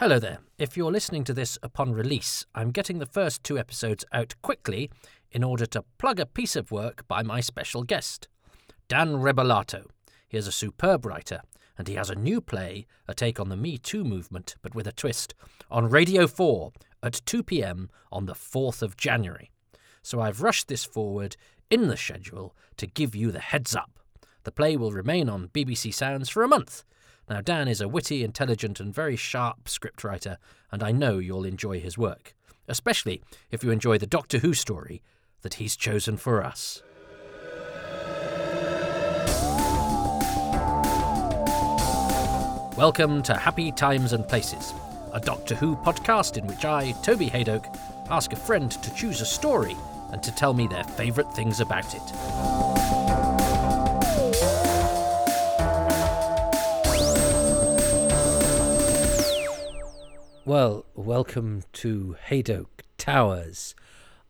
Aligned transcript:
Hello 0.00 0.20
there. 0.20 0.38
If 0.58 0.76
you're 0.76 0.92
listening 0.92 1.24
to 1.24 1.34
this 1.34 1.58
upon 1.60 1.92
release, 1.92 2.46
I'm 2.54 2.70
getting 2.70 3.00
the 3.00 3.04
first 3.04 3.42
two 3.42 3.58
episodes 3.58 4.04
out 4.12 4.32
quickly 4.42 4.92
in 5.32 5.42
order 5.42 5.66
to 5.66 5.82
plug 5.98 6.20
a 6.20 6.26
piece 6.26 6.54
of 6.54 6.70
work 6.70 7.02
by 7.08 7.24
my 7.24 7.40
special 7.40 7.82
guest, 7.82 8.28
Dan 8.86 9.14
Rebellato. 9.14 9.86
He 10.28 10.36
is 10.36 10.46
a 10.46 10.52
superb 10.52 11.04
writer, 11.04 11.40
and 11.76 11.88
he 11.88 11.94
has 11.94 12.10
a 12.10 12.14
new 12.14 12.40
play, 12.40 12.86
a 13.08 13.14
take 13.14 13.40
on 13.40 13.48
the 13.48 13.56
Me 13.56 13.76
Too 13.76 14.04
movement, 14.04 14.54
but 14.62 14.72
with 14.72 14.86
a 14.86 14.92
twist, 14.92 15.34
on 15.68 15.90
Radio 15.90 16.28
4 16.28 16.70
at 17.02 17.20
2 17.26 17.42
pm 17.42 17.90
on 18.12 18.26
the 18.26 18.34
4th 18.34 18.82
of 18.82 18.96
January. 18.96 19.50
So 20.04 20.20
I've 20.20 20.42
rushed 20.42 20.68
this 20.68 20.84
forward 20.84 21.36
in 21.70 21.88
the 21.88 21.96
schedule 21.96 22.54
to 22.76 22.86
give 22.86 23.16
you 23.16 23.32
the 23.32 23.40
heads 23.40 23.74
up. 23.74 23.98
The 24.44 24.52
play 24.52 24.76
will 24.76 24.92
remain 24.92 25.28
on 25.28 25.48
BBC 25.48 25.92
Sounds 25.92 26.28
for 26.28 26.44
a 26.44 26.48
month. 26.48 26.84
Now, 27.30 27.42
Dan 27.42 27.68
is 27.68 27.82
a 27.82 27.88
witty, 27.88 28.24
intelligent, 28.24 28.80
and 28.80 28.94
very 28.94 29.14
sharp 29.14 29.64
scriptwriter, 29.64 30.38
and 30.72 30.82
I 30.82 30.92
know 30.92 31.18
you'll 31.18 31.44
enjoy 31.44 31.78
his 31.78 31.98
work, 31.98 32.34
especially 32.68 33.20
if 33.50 33.62
you 33.62 33.70
enjoy 33.70 33.98
the 33.98 34.06
Doctor 34.06 34.38
Who 34.38 34.54
story 34.54 35.02
that 35.42 35.54
he's 35.54 35.76
chosen 35.76 36.16
for 36.16 36.42
us. 36.42 36.82
Welcome 42.78 43.22
to 43.24 43.36
Happy 43.36 43.72
Times 43.72 44.14
and 44.14 44.26
Places, 44.26 44.72
a 45.12 45.20
Doctor 45.20 45.54
Who 45.54 45.76
podcast 45.76 46.38
in 46.38 46.46
which 46.46 46.64
I, 46.64 46.92
Toby 47.02 47.28
Hadoke, 47.28 47.78
ask 48.08 48.32
a 48.32 48.36
friend 48.36 48.70
to 48.70 48.94
choose 48.94 49.20
a 49.20 49.26
story 49.26 49.76
and 50.12 50.22
to 50.22 50.34
tell 50.34 50.54
me 50.54 50.66
their 50.66 50.84
favourite 50.84 51.30
things 51.34 51.60
about 51.60 51.94
it. 51.94 52.67
Well, 60.48 60.86
welcome 60.94 61.64
to 61.74 62.16
Hadoke 62.30 62.80
Towers. 62.96 63.74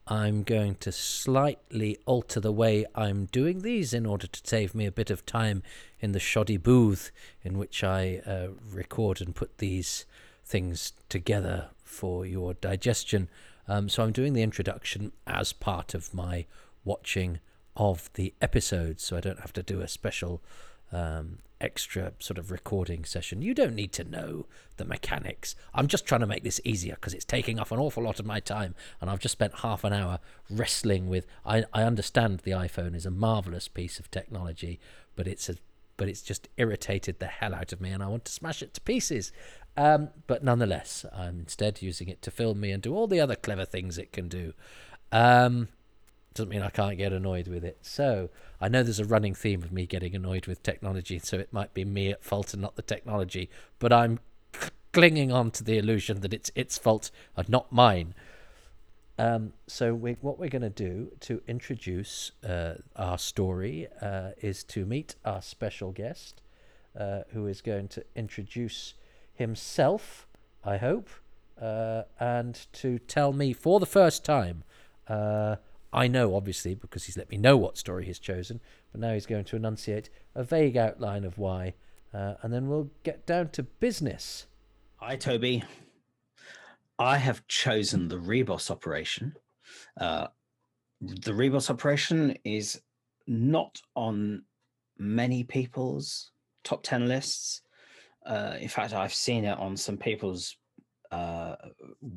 I'm 0.08 0.42
going 0.42 0.74
to 0.80 0.90
slightly 0.90 1.96
alter 2.06 2.40
the 2.40 2.50
way 2.50 2.86
I'm 2.92 3.26
doing 3.26 3.62
these 3.62 3.94
in 3.94 4.04
order 4.04 4.26
to 4.26 4.40
save 4.42 4.74
me 4.74 4.84
a 4.84 4.90
bit 4.90 5.10
of 5.10 5.24
time 5.24 5.62
in 6.00 6.10
the 6.10 6.18
shoddy 6.18 6.56
booth 6.56 7.12
in 7.44 7.56
which 7.56 7.84
I 7.84 8.20
uh, 8.26 8.48
record 8.68 9.20
and 9.20 9.32
put 9.32 9.58
these 9.58 10.06
things 10.44 10.92
together 11.08 11.68
for 11.84 12.26
your 12.26 12.52
digestion. 12.54 13.28
Um, 13.68 13.88
so 13.88 14.02
I'm 14.02 14.10
doing 14.10 14.32
the 14.32 14.42
introduction 14.42 15.12
as 15.24 15.52
part 15.52 15.94
of 15.94 16.12
my 16.12 16.46
watching 16.84 17.38
of 17.76 18.10
the 18.14 18.34
episodes, 18.42 19.04
so 19.04 19.16
I 19.16 19.20
don't 19.20 19.38
have 19.38 19.52
to 19.52 19.62
do 19.62 19.82
a 19.82 19.86
special 19.86 20.42
um, 20.92 21.38
extra 21.60 22.12
sort 22.18 22.38
of 22.38 22.50
recording 22.50 23.04
session. 23.04 23.42
You 23.42 23.54
don't 23.54 23.74
need 23.74 23.92
to 23.94 24.04
know 24.04 24.46
the 24.76 24.84
mechanics. 24.84 25.54
I'm 25.74 25.88
just 25.88 26.06
trying 26.06 26.20
to 26.20 26.26
make 26.26 26.44
this 26.44 26.60
easier 26.64 26.94
because 26.94 27.14
it's 27.14 27.24
taking 27.24 27.58
up 27.58 27.70
an 27.70 27.78
awful 27.78 28.02
lot 28.02 28.20
of 28.20 28.26
my 28.26 28.40
time, 28.40 28.74
and 29.00 29.10
I've 29.10 29.20
just 29.20 29.32
spent 29.32 29.58
half 29.58 29.84
an 29.84 29.92
hour 29.92 30.20
wrestling 30.50 31.08
with. 31.08 31.26
I, 31.44 31.64
I 31.72 31.82
understand 31.82 32.40
the 32.40 32.52
iPhone 32.52 32.94
is 32.94 33.06
a 33.06 33.10
marvelous 33.10 33.68
piece 33.68 33.98
of 33.98 34.10
technology, 34.10 34.80
but 35.16 35.26
it's 35.26 35.48
a 35.48 35.56
but 35.96 36.08
it's 36.08 36.22
just 36.22 36.48
irritated 36.56 37.18
the 37.18 37.26
hell 37.26 37.54
out 37.54 37.72
of 37.72 37.80
me, 37.80 37.90
and 37.90 38.02
I 38.02 38.06
want 38.06 38.24
to 38.26 38.32
smash 38.32 38.62
it 38.62 38.72
to 38.74 38.80
pieces. 38.80 39.32
Um, 39.76 40.10
but 40.26 40.42
nonetheless, 40.42 41.04
I'm 41.12 41.40
instead 41.40 41.82
using 41.82 42.08
it 42.08 42.22
to 42.22 42.30
film 42.30 42.60
me 42.60 42.70
and 42.70 42.82
do 42.82 42.94
all 42.94 43.06
the 43.06 43.20
other 43.20 43.36
clever 43.36 43.64
things 43.64 43.98
it 43.98 44.12
can 44.12 44.28
do. 44.28 44.52
Um, 45.12 45.68
doesn't 46.38 46.50
mean 46.50 46.62
I 46.62 46.70
can't 46.70 46.96
get 46.96 47.12
annoyed 47.12 47.48
with 47.48 47.64
it. 47.64 47.78
So 47.82 48.30
I 48.60 48.68
know 48.68 48.84
there's 48.84 49.00
a 49.00 49.04
running 49.04 49.34
theme 49.34 49.62
of 49.64 49.72
me 49.72 49.86
getting 49.86 50.14
annoyed 50.14 50.46
with 50.46 50.62
technology, 50.62 51.18
so 51.18 51.36
it 51.36 51.52
might 51.52 51.74
be 51.74 51.84
me 51.84 52.10
at 52.12 52.22
fault 52.22 52.52
and 52.52 52.62
not 52.62 52.76
the 52.76 52.82
technology. 52.82 53.50
But 53.80 53.92
I'm 53.92 54.20
clinging 54.92 55.32
on 55.32 55.50
to 55.52 55.64
the 55.64 55.78
illusion 55.78 56.20
that 56.20 56.32
it's 56.32 56.52
its 56.54 56.78
fault 56.78 57.10
and 57.36 57.48
not 57.48 57.72
mine. 57.72 58.14
Um, 59.18 59.52
so 59.66 59.94
we, 59.94 60.12
what 60.20 60.38
we're 60.38 60.48
going 60.48 60.62
to 60.62 60.70
do 60.70 61.10
to 61.22 61.42
introduce 61.48 62.30
uh, 62.48 62.74
our 62.94 63.18
story 63.18 63.88
uh, 64.00 64.30
is 64.40 64.62
to 64.64 64.86
meet 64.86 65.16
our 65.24 65.42
special 65.42 65.90
guest, 65.90 66.40
uh, 66.96 67.22
who 67.30 67.48
is 67.48 67.60
going 67.60 67.88
to 67.88 68.04
introduce 68.14 68.94
himself, 69.34 70.28
I 70.64 70.76
hope, 70.76 71.08
uh, 71.60 72.02
and 72.20 72.54
to 72.74 73.00
tell 73.00 73.32
me 73.32 73.52
for 73.52 73.80
the 73.80 73.86
first 73.86 74.24
time 74.24 74.62
uh, 75.08 75.56
I 75.92 76.06
know, 76.06 76.34
obviously, 76.34 76.74
because 76.74 77.04
he's 77.04 77.16
let 77.16 77.30
me 77.30 77.38
know 77.38 77.56
what 77.56 77.78
story 77.78 78.04
he's 78.04 78.18
chosen, 78.18 78.60
but 78.92 79.00
now 79.00 79.14
he's 79.14 79.26
going 79.26 79.44
to 79.44 79.56
enunciate 79.56 80.10
a 80.34 80.44
vague 80.44 80.76
outline 80.76 81.24
of 81.24 81.38
why, 81.38 81.74
uh, 82.12 82.34
and 82.42 82.52
then 82.52 82.68
we'll 82.68 82.90
get 83.04 83.26
down 83.26 83.48
to 83.50 83.62
business. 83.62 84.46
Hi, 84.96 85.16
Toby. 85.16 85.64
I 86.98 87.18
have 87.18 87.46
chosen 87.46 88.08
the 88.08 88.16
Rebos 88.16 88.70
operation. 88.70 89.36
Uh, 89.98 90.26
the 91.00 91.32
Rebos 91.32 91.70
operation 91.70 92.36
is 92.44 92.80
not 93.26 93.80
on 93.94 94.42
many 94.98 95.44
people's 95.44 96.32
top 96.64 96.82
10 96.82 97.06
lists. 97.06 97.62
Uh, 98.26 98.56
in 98.60 98.68
fact, 98.68 98.92
I've 98.92 99.14
seen 99.14 99.44
it 99.44 99.56
on 99.58 99.76
some 99.76 99.96
people's 99.96 100.56
uh, 101.10 101.54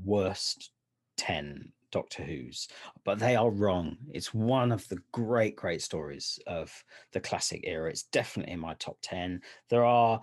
worst 0.03 0.71
10 1.17 1.71
Doctor 1.91 2.23
Who's, 2.23 2.67
but 3.03 3.19
they 3.19 3.35
are 3.35 3.51
wrong. 3.51 3.97
It's 4.11 4.33
one 4.33 4.71
of 4.71 4.87
the 4.87 4.99
great, 5.11 5.55
great 5.55 5.81
stories 5.81 6.39
of 6.47 6.83
the 7.11 7.19
classic 7.19 7.61
era. 7.63 7.89
It's 7.89 8.03
definitely 8.03 8.53
in 8.53 8.59
my 8.59 8.73
top 8.75 8.97
10. 9.01 9.41
There 9.69 9.85
are 9.85 10.21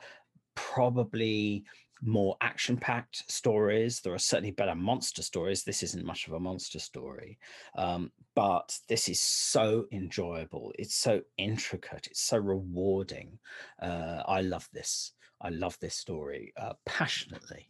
probably 0.55 1.65
more 2.03 2.37
action 2.41 2.77
packed 2.77 3.31
stories. 3.31 4.01
There 4.01 4.15
are 4.15 4.19
certainly 4.19 4.51
better 4.51 4.75
monster 4.75 5.23
stories. 5.23 5.65
This 5.65 5.83
isn't 5.83 6.05
much 6.05 6.27
of 6.27 6.35
a 6.35 6.41
monster 6.41 6.79
story, 6.79 7.39
um, 7.77 8.13
but 8.35 8.79
this 8.89 9.09
is 9.09 9.21
so 9.21 9.87
enjoyable. 9.93 10.73
It's 10.79 10.95
so 10.95 11.23
intricate. 11.37 12.07
It's 12.09 12.23
so 12.23 12.39
rewarding. 12.39 13.39
Uh, 13.81 14.23
I 14.27 14.43
love 14.43 14.69
this. 14.73 15.13
I 15.41 15.51
love 15.51 15.79
this 15.81 15.95
story 15.95 16.53
uh, 16.57 16.75
passionately. 16.85 17.69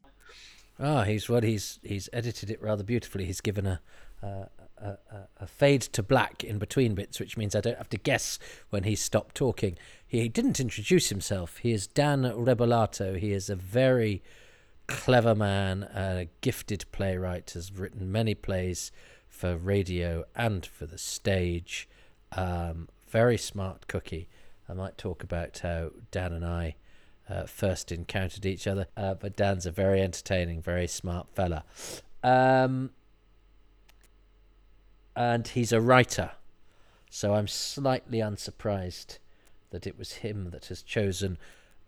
Ah, 0.80 1.04
he's 1.04 1.28
well. 1.28 1.42
He's 1.42 1.80
he's 1.82 2.08
edited 2.12 2.50
it 2.50 2.62
rather 2.62 2.84
beautifully. 2.84 3.24
He's 3.24 3.40
given 3.40 3.66
a, 3.66 3.80
a, 4.22 4.48
a, 5.40 5.46
fade 5.46 5.82
to 5.82 6.02
black 6.02 6.44
in 6.44 6.58
between 6.58 6.94
bits, 6.94 7.18
which 7.18 7.36
means 7.36 7.54
I 7.54 7.60
don't 7.60 7.78
have 7.78 7.88
to 7.90 7.96
guess 7.96 8.38
when 8.70 8.84
he 8.84 8.94
stopped 8.94 9.34
talking. 9.34 9.76
He 10.06 10.28
didn't 10.28 10.60
introduce 10.60 11.08
himself. 11.08 11.58
He 11.58 11.72
is 11.72 11.86
Dan 11.86 12.22
Rebellato. 12.22 13.18
He 13.18 13.32
is 13.32 13.50
a 13.50 13.56
very 13.56 14.22
clever 14.86 15.34
man, 15.34 15.82
a 15.82 16.28
gifted 16.40 16.84
playwright. 16.92 17.50
Has 17.50 17.72
written 17.72 18.12
many 18.12 18.34
plays 18.34 18.92
for 19.28 19.56
radio 19.56 20.24
and 20.36 20.64
for 20.64 20.86
the 20.86 20.98
stage. 20.98 21.88
Um, 22.32 22.88
very 23.08 23.38
smart 23.38 23.88
cookie. 23.88 24.28
I 24.68 24.74
might 24.74 24.98
talk 24.98 25.22
about 25.22 25.58
how 25.58 25.90
Dan 26.10 26.32
and 26.32 26.44
I 26.44 26.76
uh, 27.28 27.44
first 27.44 27.92
encountered 27.92 28.46
each 28.46 28.66
other. 28.66 28.86
Uh, 28.96 29.14
but 29.14 29.36
Dan's 29.36 29.66
a 29.66 29.70
very 29.70 30.00
entertaining, 30.00 30.62
very 30.62 30.86
smart 30.86 31.26
fella. 31.34 31.64
Um, 32.22 32.90
and 35.14 35.48
he's 35.48 35.72
a 35.72 35.80
writer. 35.80 36.32
So 37.10 37.34
I'm 37.34 37.48
slightly 37.48 38.20
unsurprised 38.20 39.18
that 39.70 39.86
it 39.86 39.98
was 39.98 40.14
him 40.14 40.50
that 40.50 40.66
has 40.66 40.82
chosen. 40.82 41.38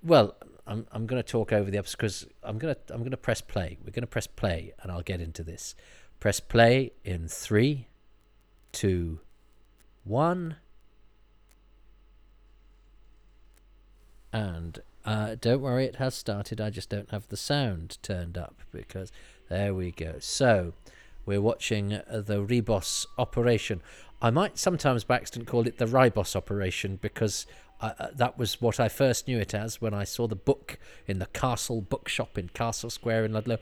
Well, 0.02 0.36
I'm 0.66 0.86
I'm 0.92 1.06
going 1.06 1.22
to 1.22 1.28
talk 1.28 1.52
over 1.52 1.70
the 1.70 1.78
episode 1.78 1.96
because 1.98 2.26
I'm 2.42 2.58
going 2.58 2.74
to 2.74 2.94
I'm 2.94 3.00
going 3.00 3.10
to 3.10 3.16
press 3.16 3.40
play. 3.40 3.78
We're 3.84 3.92
going 3.92 4.02
to 4.02 4.06
press 4.06 4.26
play, 4.26 4.72
and 4.82 4.90
I'll 4.90 5.02
get 5.02 5.20
into 5.20 5.42
this. 5.42 5.74
Press 6.20 6.40
play 6.40 6.92
in 7.04 7.28
three, 7.28 7.86
two, 8.72 9.20
one, 10.04 10.56
and 14.32 14.80
uh, 15.04 15.36
don't 15.40 15.60
worry, 15.60 15.86
it 15.86 15.96
has 15.96 16.14
started. 16.14 16.60
I 16.60 16.70
just 16.70 16.90
don't 16.90 17.10
have 17.10 17.28
the 17.28 17.36
sound 17.36 17.98
turned 18.02 18.36
up 18.36 18.60
because 18.72 19.10
there 19.48 19.74
we 19.74 19.92
go. 19.92 20.16
So 20.20 20.74
we're 21.26 21.40
watching 21.40 21.88
the 21.88 22.44
Rebos 22.44 23.06
operation. 23.18 23.82
I 24.22 24.30
might 24.30 24.58
sometimes 24.58 25.04
by 25.04 25.20
call 25.46 25.66
it 25.66 25.78
the 25.78 25.86
Ribos 25.86 26.36
operation 26.36 26.98
because 27.00 27.46
uh, 27.80 27.92
uh, 27.98 28.08
that 28.14 28.38
was 28.38 28.60
what 28.60 28.78
I 28.78 28.88
first 28.88 29.26
knew 29.26 29.38
it 29.38 29.54
as 29.54 29.80
when 29.80 29.94
I 29.94 30.04
saw 30.04 30.26
the 30.26 30.36
book 30.36 30.78
in 31.06 31.18
the 31.18 31.26
Castle 31.26 31.80
bookshop 31.80 32.36
in 32.36 32.50
Castle 32.50 32.90
Square 32.90 33.24
in 33.24 33.32
Ludlow. 33.32 33.58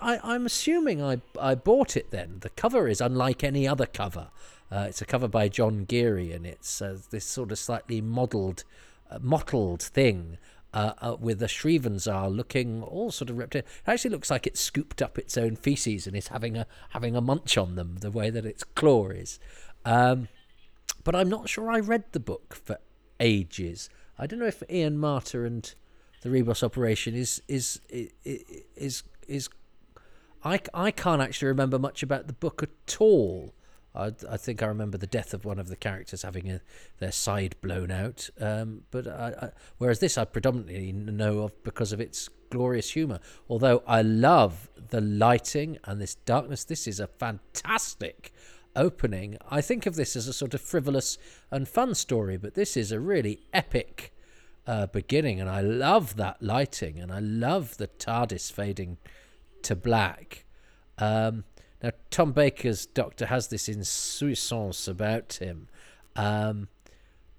I, 0.00 0.34
am 0.34 0.46
assuming 0.46 1.02
I, 1.02 1.20
I 1.40 1.54
bought 1.54 1.96
it 1.96 2.10
then. 2.10 2.38
The 2.40 2.50
cover 2.50 2.88
is 2.88 3.00
unlike 3.00 3.42
any 3.42 3.66
other 3.66 3.86
cover. 3.86 4.28
Uh, 4.70 4.86
it's 4.88 5.00
a 5.00 5.06
cover 5.06 5.28
by 5.28 5.48
John 5.48 5.84
Geary 5.84 6.32
and 6.32 6.46
it's 6.46 6.82
uh, 6.82 6.98
this 7.10 7.24
sort 7.24 7.52
of 7.52 7.58
slightly 7.58 8.00
modelled, 8.00 8.64
uh, 9.10 9.18
mottled 9.22 9.82
thing 9.82 10.38
uh, 10.74 10.92
uh, 11.00 11.16
with 11.18 11.38
the 11.38 11.46
Shrivenzale 11.46 12.34
looking 12.34 12.82
all 12.82 13.12
sort 13.12 13.30
of 13.30 13.38
reptilian. 13.38 13.64
It 13.86 13.90
actually 13.90 14.10
looks 14.10 14.30
like 14.30 14.46
it's 14.46 14.60
scooped 14.60 15.00
up 15.00 15.18
its 15.18 15.38
own 15.38 15.54
feces 15.54 16.06
and 16.06 16.16
is 16.16 16.28
having 16.28 16.56
a 16.56 16.66
having 16.90 17.14
a 17.14 17.20
munch 17.20 17.56
on 17.56 17.76
them, 17.76 17.98
the 18.00 18.10
way 18.10 18.28
that 18.28 18.44
its 18.44 18.64
claw 18.64 19.08
is. 19.08 19.38
Um, 19.84 20.28
but 21.04 21.14
I'm 21.14 21.28
not 21.28 21.48
sure 21.48 21.70
I 21.70 21.78
read 21.78 22.04
the 22.10 22.20
book 22.20 22.54
for 22.54 22.78
ages. 23.20 23.88
I 24.18 24.26
don't 24.26 24.40
know 24.40 24.46
if 24.46 24.62
Ian 24.68 24.98
Marter 24.98 25.46
and 25.46 25.72
the 26.22 26.30
Rebus 26.30 26.64
operation 26.64 27.14
is 27.14 27.40
is 27.46 27.80
is 27.88 29.04
is 29.28 29.48
I, 30.44 30.60
I 30.74 30.90
can't 30.90 31.22
actually 31.22 31.48
remember 31.48 31.78
much 31.78 32.02
about 32.02 32.26
the 32.26 32.32
book 32.32 32.62
at 32.62 32.96
all. 33.00 33.54
I, 33.94 34.12
I 34.28 34.36
think 34.36 34.62
I 34.62 34.66
remember 34.66 34.98
the 34.98 35.06
death 35.06 35.34
of 35.34 35.44
one 35.44 35.58
of 35.58 35.68
the 35.68 35.76
characters 35.76 36.22
having 36.22 36.50
a, 36.50 36.60
their 36.98 37.12
side 37.12 37.56
blown 37.60 37.90
out. 37.90 38.28
Um, 38.40 38.82
but 38.90 39.06
I, 39.06 39.34
I, 39.40 39.50
whereas 39.78 40.00
this 40.00 40.18
I 40.18 40.24
predominantly 40.24 40.92
know 40.92 41.40
of 41.40 41.62
because 41.62 41.92
of 41.92 42.00
its 42.00 42.28
glorious 42.50 42.90
humour. 42.90 43.20
Although 43.48 43.82
I 43.86 44.02
love 44.02 44.68
the 44.90 45.00
lighting 45.00 45.78
and 45.84 46.00
this 46.00 46.14
darkness, 46.14 46.64
this 46.64 46.86
is 46.86 47.00
a 47.00 47.06
fantastic 47.06 48.32
opening. 48.76 49.38
I 49.48 49.60
think 49.60 49.86
of 49.86 49.94
this 49.94 50.16
as 50.16 50.26
a 50.26 50.32
sort 50.32 50.54
of 50.54 50.60
frivolous 50.60 51.18
and 51.50 51.68
fun 51.68 51.94
story, 51.94 52.36
but 52.36 52.54
this 52.54 52.76
is 52.76 52.92
a 52.92 53.00
really 53.00 53.40
epic 53.52 54.12
uh, 54.66 54.86
beginning, 54.86 55.40
and 55.40 55.50
I 55.50 55.60
love 55.60 56.16
that 56.16 56.42
lighting, 56.42 56.98
and 56.98 57.12
I 57.12 57.18
love 57.20 57.76
the 57.76 57.88
TARDIS 57.88 58.50
fading 58.50 58.98
to 59.62 59.76
black. 59.76 60.44
Um, 60.98 61.44
now, 61.84 61.90
Tom 62.08 62.32
Baker's 62.32 62.86
Doctor 62.86 63.26
has 63.26 63.48
this 63.48 63.68
insouciance 63.68 64.88
about 64.88 65.34
him 65.34 65.68
um, 66.16 66.68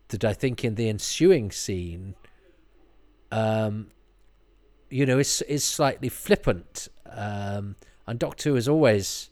that 0.10 0.24
I 0.24 0.34
think 0.34 0.64
in 0.64 0.76
the 0.76 0.88
ensuing 0.88 1.50
scene, 1.50 2.14
um, 3.32 3.88
you 4.92 5.04
know, 5.08 5.18
is 5.18 5.42
is 5.44 5.64
slightly 5.64 6.10
flippant. 6.10 6.90
Um, 7.10 7.76
and 8.06 8.20
Doctor 8.20 8.50
Who 8.50 8.56
has 8.56 8.68
always 8.68 9.32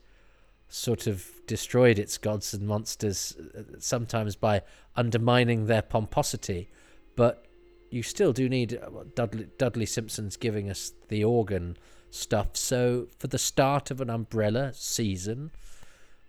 sort 0.68 1.06
of 1.06 1.30
destroyed 1.46 2.00
its 2.00 2.18
gods 2.18 2.52
and 2.56 2.68
monsters, 2.68 3.38
uh, 3.56 3.62
sometimes 3.78 4.36
by 4.36 4.64
undermining 4.96 5.68
their 5.68 5.84
pomposity. 5.84 6.72
But 7.16 7.46
you 7.92 8.02
still 8.02 8.34
do 8.34 8.50
need 8.50 8.80
uh, 8.82 9.04
Dudley, 9.14 9.48
Dudley 9.60 9.86
Simpson's 9.86 10.38
giving 10.38 10.72
us 10.72 10.92
the 11.10 11.24
organ 11.24 11.78
stuff. 12.14 12.56
So 12.56 13.08
for 13.18 13.28
the 13.28 13.38
start 13.38 13.92
of 13.92 14.02
an 14.02 14.10
Umbrella 14.10 14.72
season, 14.74 15.52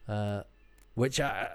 uh, 0.09 0.43
which 0.95 1.21
I, 1.21 1.49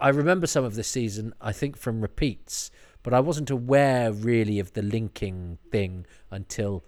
I 0.00 0.08
remember 0.08 0.46
some 0.46 0.64
of 0.64 0.74
this 0.74 0.88
season, 0.88 1.34
I 1.40 1.52
think 1.52 1.76
from 1.76 2.00
repeats, 2.00 2.70
but 3.02 3.12
I 3.12 3.20
wasn't 3.20 3.50
aware 3.50 4.12
really 4.12 4.58
of 4.58 4.72
the 4.72 4.82
linking 4.82 5.58
thing 5.70 6.06
until, 6.30 6.84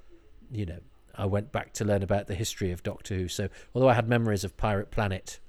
you 0.51 0.67
know, 0.67 0.81
I 1.15 1.27
went 1.27 1.53
back 1.53 1.73
to 1.75 1.85
learn 1.85 2.03
about 2.03 2.29
the 2.29 2.35
history 2.35 2.71
of 2.71 2.83
Doctor 2.83 3.17
Who. 3.17 3.29
So 3.29 3.49
although 3.75 3.89
I 3.89 3.95
had 3.95 4.09
memories 4.09 4.45
of 4.45 4.57
Pirate 4.57 4.91
Planet, 4.91 5.41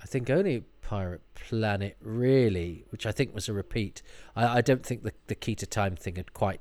I 0.00 0.06
think 0.06 0.30
only 0.30 0.64
Pirate 0.80 1.22
Planet 1.34 1.96
really, 2.00 2.84
which 2.90 3.06
I 3.06 3.12
think 3.12 3.34
was 3.34 3.48
a 3.48 3.52
repeat. 3.52 4.02
I, 4.34 4.58
I 4.58 4.60
don't 4.60 4.84
think 4.84 5.02
the 5.02 5.12
the 5.26 5.34
key 5.34 5.54
to 5.56 5.66
time 5.66 5.96
thing 5.96 6.16
had 6.16 6.34
quite 6.34 6.60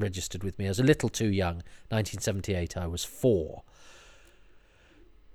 registered 0.00 0.42
with 0.42 0.58
me. 0.58 0.66
I 0.66 0.68
was 0.68 0.80
a 0.80 0.84
little 0.84 1.08
too 1.08 1.28
young. 1.28 1.56
1978, 1.90 2.76
I 2.76 2.86
was 2.86 3.04
four. 3.04 3.62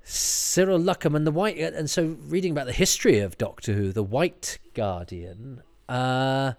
Cyril 0.04 0.80
Luckham 0.80 1.16
and 1.16 1.26
the 1.26 1.32
White, 1.32 1.58
and 1.58 1.90
so 1.90 2.18
reading 2.28 2.52
about 2.52 2.66
the 2.66 2.74
history 2.74 3.20
of 3.20 3.38
Doctor 3.38 3.74
Who, 3.74 3.92
the 3.92 4.04
White 4.04 4.60
Guardian, 4.74 5.64
uh, 5.88 6.54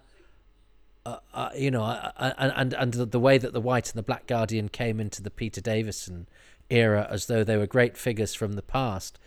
uh, 1.05 1.17
uh, 1.33 1.49
you 1.55 1.69
know, 1.69 1.83
uh, 1.83 2.11
uh, 2.17 2.33
and 2.55 2.73
and 2.73 2.93
the 2.93 3.19
way 3.19 3.37
that 3.37 3.53
the 3.53 3.61
White 3.61 3.89
and 3.89 3.97
the 3.97 4.03
Black 4.03 4.25
Guardian 4.25 4.69
came 4.69 4.99
into 4.99 5.21
the 5.21 5.29
Peter 5.29 5.61
Davison 5.61 6.27
era 6.71 7.07
as 7.11 7.27
though 7.27 7.43
they 7.43 7.57
were 7.57 7.67
great 7.67 7.95
figures 7.95 8.33
from 8.33 8.53
the 8.53 8.63
past. 8.63 9.19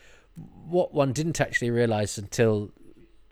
What 0.67 0.93
one 0.93 1.13
didn't 1.13 1.41
actually 1.41 1.71
realize 1.71 2.19
until 2.19 2.73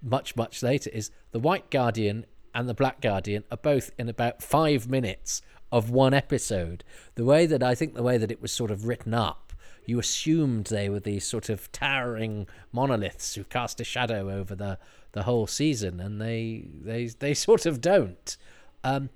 much 0.00 0.36
much 0.36 0.62
later 0.62 0.90
is 0.90 1.10
the 1.32 1.40
White 1.40 1.70
Guardian 1.70 2.26
and 2.56 2.66
the 2.70 2.74
Black 2.74 3.02
Guardian 3.02 3.44
are 3.50 3.58
both 3.58 3.90
in 3.98 4.08
about 4.08 4.42
five 4.42 4.88
minutes 4.88 5.42
of 5.70 5.90
one 5.90 6.14
episode. 6.14 6.84
The 7.14 7.24
way 7.24 7.44
that 7.44 7.62
I 7.62 7.74
think 7.74 7.94
the 7.94 8.02
way 8.02 8.16
that 8.16 8.30
it 8.30 8.40
was 8.40 8.50
sort 8.50 8.70
of 8.70 8.86
written 8.86 9.12
up, 9.12 9.52
you 9.84 9.98
assumed 9.98 10.64
they 10.64 10.88
were 10.88 10.98
these 10.98 11.26
sort 11.26 11.50
of 11.50 11.70
towering 11.70 12.46
monoliths 12.72 13.34
who 13.34 13.44
cast 13.44 13.78
a 13.78 13.84
shadow 13.84 14.30
over 14.30 14.54
the, 14.54 14.78
the 15.12 15.24
whole 15.24 15.46
season, 15.46 16.00
and 16.00 16.18
they 16.18 16.64
they 16.80 17.08
they 17.08 17.34
sort 17.48 17.66
of 17.66 17.82
don't. 17.82 18.38
Um, 18.82 19.10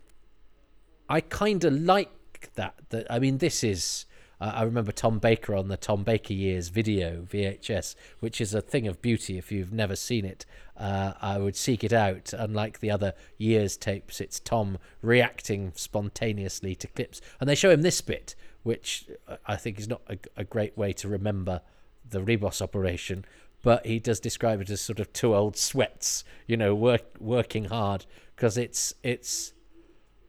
I 1.09 1.23
kind 1.23 1.65
of 1.65 1.73
like 1.73 2.51
that. 2.57 2.75
That 2.91 3.07
I 3.11 3.19
mean, 3.19 3.39
this 3.39 3.65
is 3.65 4.05
uh, 4.41 4.53
I 4.55 4.63
remember 4.63 4.93
Tom 4.93 5.19
Baker 5.19 5.55
on 5.55 5.69
the 5.69 5.77
Tom 5.77 6.03
Baker 6.03 6.33
Years 6.33 6.69
video 6.69 7.27
VHS, 7.31 7.95
which 8.21 8.41
is 8.41 8.55
a 8.55 8.63
thing 8.63 8.87
of 8.89 9.03
beauty. 9.03 9.37
If 9.37 9.53
you've 9.53 9.73
never 9.73 9.95
seen 9.95 10.25
it, 10.25 10.47
uh, 10.77 11.13
I 11.21 11.39
would 11.39 11.57
seek 11.57 11.85
it 11.85 11.93
out. 11.93 12.33
Unlike 12.33 12.81
the 12.81 12.91
other 12.91 13.13
Years 13.37 13.77
tapes, 13.77 14.21
it's 14.21 14.41
Tom 14.41 14.79
reacting 15.03 15.73
spontaneously 15.75 16.75
to 16.77 16.87
clips, 16.87 17.21
and 17.39 17.49
they 17.49 17.55
show 17.55 17.71
him 17.71 17.83
this 17.83 18.01
bit, 18.01 18.35
which 18.63 19.07
uh, 19.29 19.37
I 19.47 19.57
think 19.57 19.79
is 19.79 19.89
not 19.89 20.01
a, 20.09 20.19
a 20.37 20.45
great 20.45 20.77
way 20.77 20.93
to 20.95 21.09
remember 21.09 21.61
the 22.09 22.21
Rebos 22.21 22.63
operation. 22.63 23.25
But 23.63 23.85
he 23.85 23.99
does 23.99 24.21
describe 24.21 24.63
it 24.63 24.71
as 24.71 24.81
sort 24.81 25.01
of 25.01 25.13
two 25.13 25.35
old 25.35 25.59
sweats, 25.59 26.25
you 26.47 26.57
know, 26.57 26.75
work 26.75 27.03
working 27.21 27.67
hard 27.67 28.07
because 28.35 28.57
it's 28.57 28.95
it's 29.03 29.53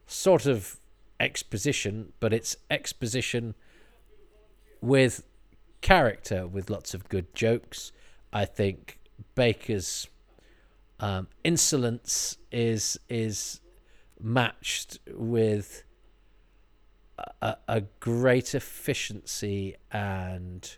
sort 0.05 0.45
of 0.45 0.77
exposition, 1.17 2.11
but 2.19 2.33
it's 2.33 2.57
exposition 2.69 3.55
with 4.81 5.23
character, 5.81 6.47
with 6.47 6.69
lots 6.69 6.93
of 6.93 7.07
good 7.09 7.33
jokes. 7.33 7.91
I 8.33 8.45
think 8.45 8.99
Baker's 9.35 10.07
um, 10.99 11.27
insolence 11.43 12.37
is 12.51 12.99
is 13.09 13.59
matched 14.19 14.99
with 15.07 15.83
a, 17.41 17.55
a 17.67 17.81
great 17.99 18.53
efficiency 18.53 19.75
and 19.91 20.77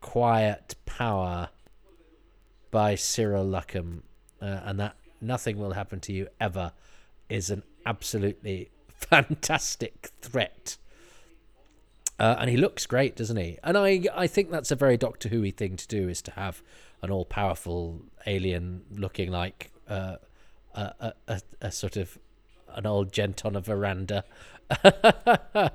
quiet 0.00 0.76
power 0.86 1.50
by 2.70 2.94
Cyril 2.94 3.46
Luckham, 3.46 4.02
uh, 4.40 4.60
and 4.64 4.80
that 4.80 4.96
nothing 5.20 5.58
will 5.58 5.72
happen 5.72 6.00
to 6.00 6.12
you 6.12 6.28
ever 6.40 6.72
is 7.28 7.50
an 7.50 7.62
absolutely 7.84 8.70
fantastic 8.88 10.10
threat 10.20 10.76
uh, 12.18 12.36
and 12.38 12.48
he 12.50 12.56
looks 12.56 12.86
great, 12.86 13.16
doesn't 13.16 13.36
he? 13.36 13.58
And 13.62 13.76
I, 13.76 14.02
I 14.14 14.26
think 14.26 14.50
that's 14.50 14.70
a 14.70 14.76
very 14.76 14.96
Doctor 14.96 15.28
Who 15.28 15.50
thing 15.50 15.76
to 15.76 15.86
do 15.86 16.08
is 16.08 16.22
to 16.22 16.30
have 16.32 16.62
an 17.02 17.10
all 17.10 17.24
powerful 17.24 18.00
alien 18.26 18.82
looking 18.90 19.30
like 19.30 19.70
uh, 19.88 20.16
a, 20.74 21.12
a, 21.28 21.40
a, 21.60 21.70
sort 21.70 21.96
of 21.96 22.18
an 22.74 22.86
old 22.86 23.12
gent 23.12 23.44
on 23.44 23.54
a 23.54 23.60
veranda, 23.60 24.24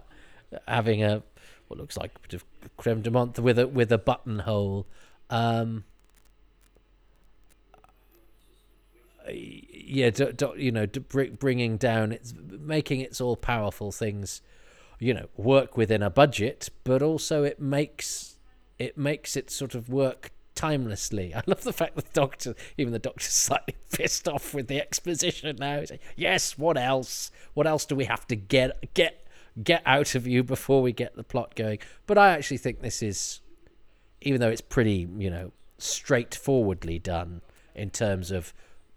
having 0.67 1.03
a 1.03 1.23
what 1.67 1.79
looks 1.79 1.95
like 1.95 2.11
a 2.15 2.19
bit 2.19 2.33
of 2.33 2.45
creme 2.75 3.01
de 3.01 3.09
menthe 3.09 3.39
with 3.39 3.59
a 3.59 3.67
with 3.67 3.91
a 3.91 3.97
buttonhole. 3.97 4.87
Um, 5.29 5.85
yeah, 9.29 10.09
do, 10.09 10.31
do, 10.33 10.53
you 10.57 10.71
know, 10.71 10.87
bringing 10.87 11.77
down 11.77 12.11
it's 12.11 12.33
making 12.35 13.01
its 13.01 13.21
all 13.21 13.37
powerful 13.37 13.91
things 13.91 14.41
you 15.01 15.15
know 15.15 15.27
work 15.35 15.75
within 15.75 16.03
a 16.03 16.09
budget, 16.09 16.69
but 16.83 17.01
also 17.01 17.43
it 17.43 17.59
makes 17.59 18.37
it 18.77 18.97
makes 18.97 19.35
it 19.35 19.49
sort 19.49 19.73
of 19.73 19.89
work 19.89 20.31
timelessly. 20.55 21.33
I 21.35 21.41
love 21.47 21.63
the 21.63 21.73
fact 21.73 21.95
that 21.95 22.05
the 22.05 22.19
doctor, 22.19 22.55
even 22.77 22.93
the 22.93 22.99
doctor's 22.99 23.25
slightly 23.33 23.75
pissed 23.91 24.27
off 24.27 24.53
with 24.53 24.67
the 24.67 24.79
exposition 24.79 25.55
now. 25.59 25.79
He's 25.79 25.91
like, 25.91 26.03
yes, 26.15 26.57
what 26.57 26.77
else? 26.77 27.31
What 27.55 27.67
else 27.67 27.85
do 27.85 27.95
we 27.95 28.05
have 28.05 28.27
to 28.27 28.35
get 28.35 28.93
get 28.93 29.25
get 29.61 29.81
out 29.85 30.13
of 30.15 30.27
you 30.27 30.43
before 30.43 30.83
we 30.83 30.93
get 30.93 31.15
the 31.15 31.23
plot 31.23 31.55
going? 31.55 31.79
But 32.05 32.19
I 32.19 32.29
actually 32.29 32.57
think 32.57 32.81
this 32.81 33.01
is, 33.01 33.41
even 34.21 34.39
though 34.39 34.49
it's 34.49 34.61
pretty, 34.61 35.09
you 35.17 35.31
know, 35.31 35.51
straightforwardly 35.79 36.99
done 36.99 37.41
in 37.73 37.89
terms 37.89 38.29
of 38.29 38.53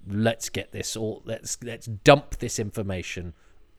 let's 0.07 0.51
get 0.51 0.71
this 0.71 0.97
all 0.97 1.23
let's 1.25 1.57
let's 1.63 1.87
dump 1.87 2.37
this 2.37 2.59
information 2.59 3.33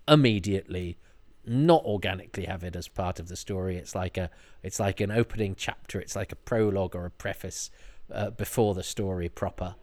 immediately 0.07 0.97
not 1.47 1.83
organically 1.83 2.45
have 2.45 2.63
it 2.63 2.75
as 2.75 2.87
part 2.87 3.19
of 3.19 3.27
the 3.27 3.35
story. 3.35 3.77
It's 3.77 3.95
like 3.95 4.17
a 4.17 4.29
it's 4.63 4.79
like 4.79 5.01
an 5.01 5.11
opening 5.11 5.55
chapter. 5.55 5.99
It's 5.99 6.15
like 6.15 6.31
a 6.31 6.35
prologue 6.35 6.95
or 6.95 7.05
a 7.05 7.11
preface 7.11 7.71
uh, 8.11 8.31
before 8.31 8.73
the 8.73 8.83
story 8.83 9.29
proper, 9.29 9.75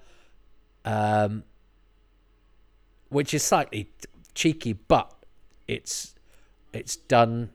um, 0.85 1.45
which 3.09 3.35
is 3.35 3.43
slightly 3.43 3.91
cheeky, 4.35 4.73
but 4.73 5.13
it's 5.69 6.15
it's 6.73 6.97
done 6.97 7.51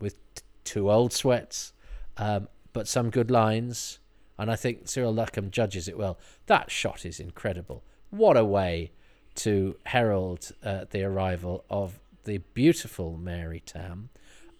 with 0.00 0.14
t- 0.34 0.42
two 0.64 0.90
old 0.90 1.12
sweats, 1.12 1.72
um, 2.16 2.48
but 2.72 2.86
some 2.88 3.10
good 3.10 3.30
lines, 3.30 3.98
and 4.38 4.50
I 4.50 4.56
think 4.56 4.88
Cyril 4.88 5.14
Luckham 5.14 5.50
judges 5.50 5.88
it 5.88 5.98
well. 5.98 6.18
That 6.46 6.70
shot 6.70 7.04
is 7.04 7.18
incredible. 7.20 7.82
What 8.10 8.36
a 8.36 8.44
way 8.44 8.92
to 9.34 9.76
herald 9.86 10.52
uh, 10.62 10.84
the 10.90 11.02
arrival 11.04 11.64
of 11.70 11.98
the 12.24 12.38
beautiful 12.54 13.16
Mary 13.16 13.62
Tamm, 13.64 14.10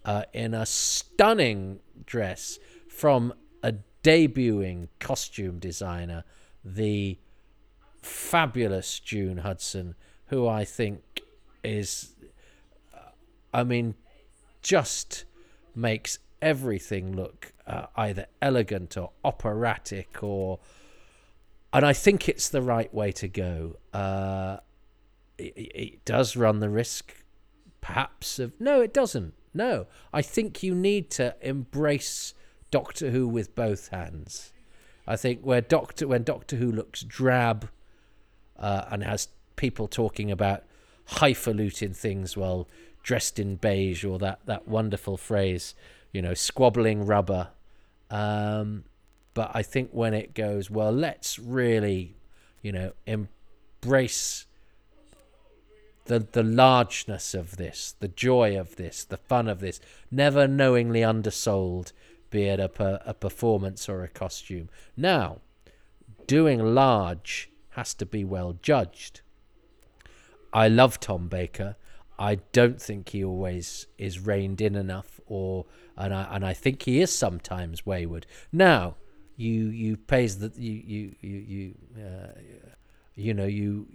uh, 0.05 0.23
in 0.33 0.53
a 0.53 0.65
stunning 0.65 1.79
dress 2.05 2.59
from 2.87 3.33
a 3.61 3.75
debuting 4.03 4.89
costume 4.99 5.59
designer, 5.59 6.23
the 6.63 7.17
fabulous 8.01 8.99
June 8.99 9.37
Hudson, 9.37 9.95
who 10.27 10.47
I 10.47 10.65
think 10.65 11.21
is, 11.63 12.13
I 13.53 13.63
mean, 13.63 13.95
just 14.61 15.25
makes 15.75 16.19
everything 16.41 17.15
look 17.15 17.53
uh, 17.65 17.85
either 17.95 18.27
elegant 18.41 18.97
or 18.97 19.11
operatic 19.23 20.21
or 20.21 20.59
and 21.73 21.83
I 21.83 21.93
think 21.93 22.29
it's 22.29 22.49
the 22.49 22.61
right 22.61 22.93
way 22.93 23.11
to 23.13 23.27
go. 23.27 23.77
Uh, 23.93 24.57
it, 25.39 25.53
it 25.57 26.05
does 26.05 26.35
run 26.35 26.59
the 26.59 26.69
risk, 26.69 27.15
perhaps 27.83 28.39
of 28.39 28.53
no, 28.59 28.81
it 28.81 28.93
doesn't. 28.93 29.33
No, 29.53 29.85
I 30.11 30.21
think 30.21 30.63
you 30.63 30.73
need 30.73 31.11
to 31.11 31.35
embrace 31.41 32.33
Doctor 32.71 33.11
Who 33.11 33.27
with 33.27 33.53
both 33.53 33.89
hands. 33.89 34.53
I 35.05 35.17
think 35.17 35.41
where 35.41 35.61
Doctor 35.61 36.07
when 36.07 36.23
Doctor 36.23 36.55
Who 36.55 36.71
looks 36.71 37.03
drab 37.03 37.69
uh, 38.57 38.85
and 38.89 39.03
has 39.03 39.27
people 39.57 39.87
talking 39.87 40.31
about 40.31 40.63
highfalutin 41.05 41.93
things 41.93 42.37
while 42.37 42.69
dressed 43.03 43.37
in 43.37 43.57
beige 43.57 44.05
or 44.05 44.17
that 44.19 44.39
that 44.45 44.65
wonderful 44.65 45.17
phrase, 45.17 45.75
you 46.13 46.21
know, 46.21 46.33
squabbling 46.33 47.05
rubber. 47.05 47.49
Um, 48.09 48.85
but 49.33 49.51
I 49.53 49.61
think 49.61 49.89
when 49.91 50.13
it 50.13 50.33
goes, 50.33 50.69
well, 50.69 50.91
let's 50.91 51.37
really, 51.37 52.15
you 52.61 52.71
know, 52.71 52.93
embrace 53.05 54.45
the 56.05 56.19
the 56.19 56.43
largeness 56.43 57.33
of 57.33 57.57
this, 57.57 57.95
the 57.99 58.07
joy 58.07 58.59
of 58.59 58.75
this, 58.75 59.03
the 59.03 59.17
fun 59.17 59.47
of 59.47 59.59
this, 59.59 59.79
never 60.11 60.47
knowingly 60.47 61.03
undersold, 61.03 61.93
be 62.29 62.43
it 62.43 62.59
a, 62.59 63.09
a 63.09 63.13
performance 63.13 63.87
or 63.87 64.03
a 64.03 64.07
costume. 64.09 64.69
Now, 64.97 65.39
doing 66.27 66.59
large 66.59 67.49
has 67.71 67.93
to 67.95 68.05
be 68.05 68.23
well 68.23 68.57
judged. 68.61 69.21
I 70.51 70.67
love 70.67 70.99
Tom 70.99 71.27
Baker. 71.27 71.75
I 72.19 72.35
don't 72.51 72.81
think 72.81 73.09
he 73.09 73.23
always 73.23 73.87
is 73.97 74.19
reined 74.19 74.61
in 74.61 74.75
enough, 74.75 75.19
or 75.25 75.65
and 75.97 76.13
I 76.13 76.27
and 76.31 76.45
I 76.45 76.53
think 76.53 76.83
he 76.83 77.01
is 77.01 77.13
sometimes 77.15 77.85
wayward. 77.85 78.27
Now, 78.51 78.95
you 79.35 79.65
you 79.67 79.97
pays 79.97 80.39
the 80.39 80.51
you 80.55 80.73
you 80.85 81.15
you 81.21 81.37
you 81.37 81.75
uh, 82.03 82.39
you 83.15 83.33
know 83.33 83.45
you 83.45 83.87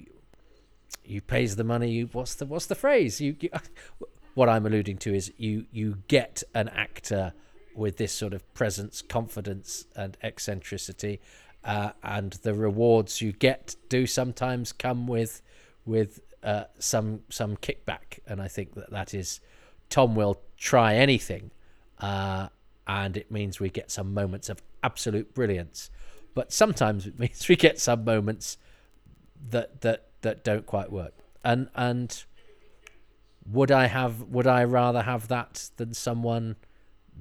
you 1.08 1.20
pays 1.20 1.56
the 1.56 1.64
money. 1.64 1.90
You 1.90 2.08
what's 2.12 2.34
the 2.34 2.46
what's 2.46 2.66
the 2.66 2.74
phrase? 2.74 3.20
You, 3.20 3.36
you 3.40 3.50
what 4.34 4.48
I'm 4.48 4.66
alluding 4.66 4.98
to 4.98 5.14
is 5.14 5.32
you 5.36 5.66
you 5.72 5.98
get 6.08 6.42
an 6.54 6.68
actor 6.68 7.32
with 7.74 7.96
this 7.96 8.12
sort 8.12 8.34
of 8.34 8.54
presence, 8.54 9.02
confidence, 9.02 9.86
and 9.94 10.16
eccentricity, 10.22 11.20
uh, 11.64 11.90
and 12.02 12.32
the 12.42 12.54
rewards 12.54 13.22
you 13.22 13.32
get 13.32 13.76
do 13.88 14.06
sometimes 14.06 14.72
come 14.72 15.06
with 15.06 15.42
with 15.86 16.20
uh, 16.42 16.64
some 16.78 17.20
some 17.30 17.56
kickback, 17.56 18.20
and 18.26 18.40
I 18.40 18.48
think 18.48 18.74
that 18.74 18.90
that 18.90 19.14
is 19.14 19.40
Tom 19.90 20.14
will 20.14 20.40
try 20.56 20.94
anything, 20.94 21.50
uh, 22.00 22.48
and 22.86 23.16
it 23.16 23.30
means 23.30 23.60
we 23.60 23.70
get 23.70 23.90
some 23.90 24.12
moments 24.12 24.48
of 24.48 24.62
absolute 24.82 25.34
brilliance, 25.34 25.90
but 26.34 26.52
sometimes 26.52 27.06
it 27.06 27.18
means 27.18 27.48
we 27.48 27.56
get 27.56 27.80
some 27.80 28.04
moments 28.04 28.58
that 29.50 29.80
that 29.80 30.07
that 30.22 30.44
don't 30.44 30.66
quite 30.66 30.90
work, 30.90 31.14
and 31.44 31.68
and 31.74 32.24
would 33.50 33.70
I 33.70 33.86
have 33.86 34.22
would 34.22 34.46
I 34.46 34.64
rather 34.64 35.02
have 35.02 35.28
that 35.28 35.70
than 35.76 35.94
someone 35.94 36.56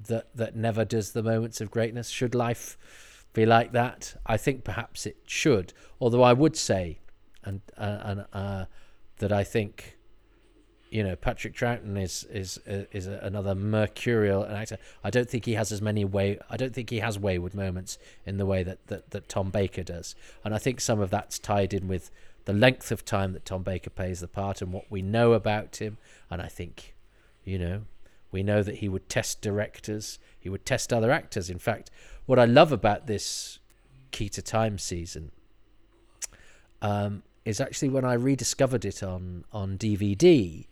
that 0.06 0.34
that 0.36 0.56
never 0.56 0.84
does 0.84 1.12
the 1.12 1.22
moments 1.22 1.60
of 1.60 1.70
greatness? 1.70 2.08
Should 2.10 2.34
life 2.34 2.76
be 3.32 3.46
like 3.46 3.72
that? 3.72 4.16
I 4.26 4.36
think 4.36 4.64
perhaps 4.64 5.06
it 5.06 5.16
should. 5.26 5.72
Although 6.00 6.22
I 6.22 6.32
would 6.32 6.56
say, 6.56 6.98
and 7.44 7.60
uh, 7.76 7.98
and 8.02 8.26
uh, 8.32 8.64
that 9.18 9.32
I 9.32 9.44
think, 9.44 9.96
you 10.90 11.02
know, 11.02 11.16
Patrick 11.16 11.54
Troughton 11.54 12.00
is 12.00 12.24
is 12.24 12.58
is 12.66 13.06
another 13.06 13.54
mercurial 13.54 14.44
actor. 14.44 14.78
I 15.02 15.10
don't 15.10 15.28
think 15.28 15.44
he 15.44 15.54
has 15.54 15.72
as 15.72 15.80
many 15.80 16.04
way. 16.04 16.38
I 16.50 16.56
don't 16.56 16.74
think 16.74 16.90
he 16.90 16.98
has 16.98 17.18
wayward 17.18 17.54
moments 17.54 17.98
in 18.26 18.36
the 18.36 18.46
way 18.46 18.62
that 18.62 18.86
that, 18.88 19.10
that 19.10 19.28
Tom 19.28 19.50
Baker 19.50 19.82
does. 19.82 20.14
And 20.44 20.54
I 20.54 20.58
think 20.58 20.80
some 20.80 21.00
of 21.00 21.10
that's 21.10 21.38
tied 21.38 21.72
in 21.72 21.88
with 21.88 22.10
the 22.48 22.54
length 22.54 22.90
of 22.90 23.04
time 23.04 23.34
that 23.34 23.44
Tom 23.44 23.62
Baker 23.62 23.90
plays 23.90 24.20
the 24.20 24.26
part 24.26 24.62
and 24.62 24.72
what 24.72 24.90
we 24.90 25.02
know 25.02 25.34
about 25.34 25.82
him. 25.82 25.98
And 26.30 26.40
I 26.40 26.46
think, 26.46 26.94
you 27.44 27.58
know, 27.58 27.82
we 28.32 28.42
know 28.42 28.62
that 28.62 28.76
he 28.76 28.88
would 28.88 29.10
test 29.10 29.42
directors. 29.42 30.18
He 30.40 30.48
would 30.48 30.64
test 30.64 30.90
other 30.90 31.10
actors. 31.10 31.50
In 31.50 31.58
fact, 31.58 31.90
what 32.24 32.38
I 32.38 32.46
love 32.46 32.72
about 32.72 33.06
this 33.06 33.58
Key 34.12 34.30
to 34.30 34.40
Time 34.40 34.78
season 34.78 35.30
um, 36.80 37.22
is 37.44 37.60
actually 37.60 37.90
when 37.90 38.06
I 38.06 38.14
rediscovered 38.14 38.86
it 38.86 39.02
on 39.02 39.44
on 39.52 39.76
DVD, 39.76 40.66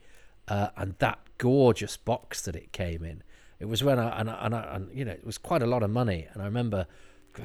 uh, 0.48 0.68
and 0.78 0.94
that 1.00 1.18
gorgeous 1.36 1.98
box 1.98 2.40
that 2.40 2.56
it 2.56 2.72
came 2.72 3.04
in. 3.04 3.22
It 3.60 3.66
was 3.66 3.84
when 3.84 3.98
I 3.98 4.18
and, 4.18 4.30
I, 4.30 4.46
and, 4.46 4.54
I, 4.54 4.76
and 4.76 4.96
you 4.96 5.04
know 5.04 5.12
it 5.12 5.26
was 5.26 5.36
quite 5.36 5.60
a 5.60 5.66
lot 5.66 5.82
of 5.82 5.90
money, 5.90 6.26
and 6.32 6.40
I 6.40 6.46
remember. 6.46 6.86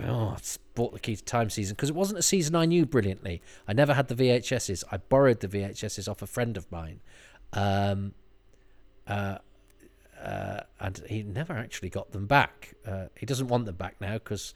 Oh, 0.05 0.37
bought 0.75 0.93
the 0.93 0.99
Key 0.99 1.15
to 1.15 1.23
Time 1.23 1.49
season 1.49 1.75
because 1.75 1.89
it 1.89 1.95
wasn't 1.95 2.19
a 2.19 2.23
season 2.23 2.55
I 2.55 2.65
knew 2.65 2.85
brilliantly. 2.85 3.41
I 3.67 3.73
never 3.73 3.93
had 3.93 4.07
the 4.07 4.15
VHSs. 4.15 4.83
I 4.91 4.97
borrowed 4.97 5.39
the 5.39 5.47
VHSs 5.47 6.07
off 6.09 6.21
a 6.21 6.27
friend 6.27 6.57
of 6.57 6.71
mine, 6.71 7.01
um, 7.53 8.13
uh, 9.07 9.37
uh, 10.21 10.61
and 10.79 11.03
he 11.07 11.23
never 11.23 11.53
actually 11.53 11.89
got 11.89 12.11
them 12.11 12.25
back. 12.25 12.75
Uh, 12.85 13.05
he 13.17 13.25
doesn't 13.25 13.47
want 13.47 13.65
them 13.65 13.75
back 13.75 13.95
now 13.99 14.13
because 14.13 14.53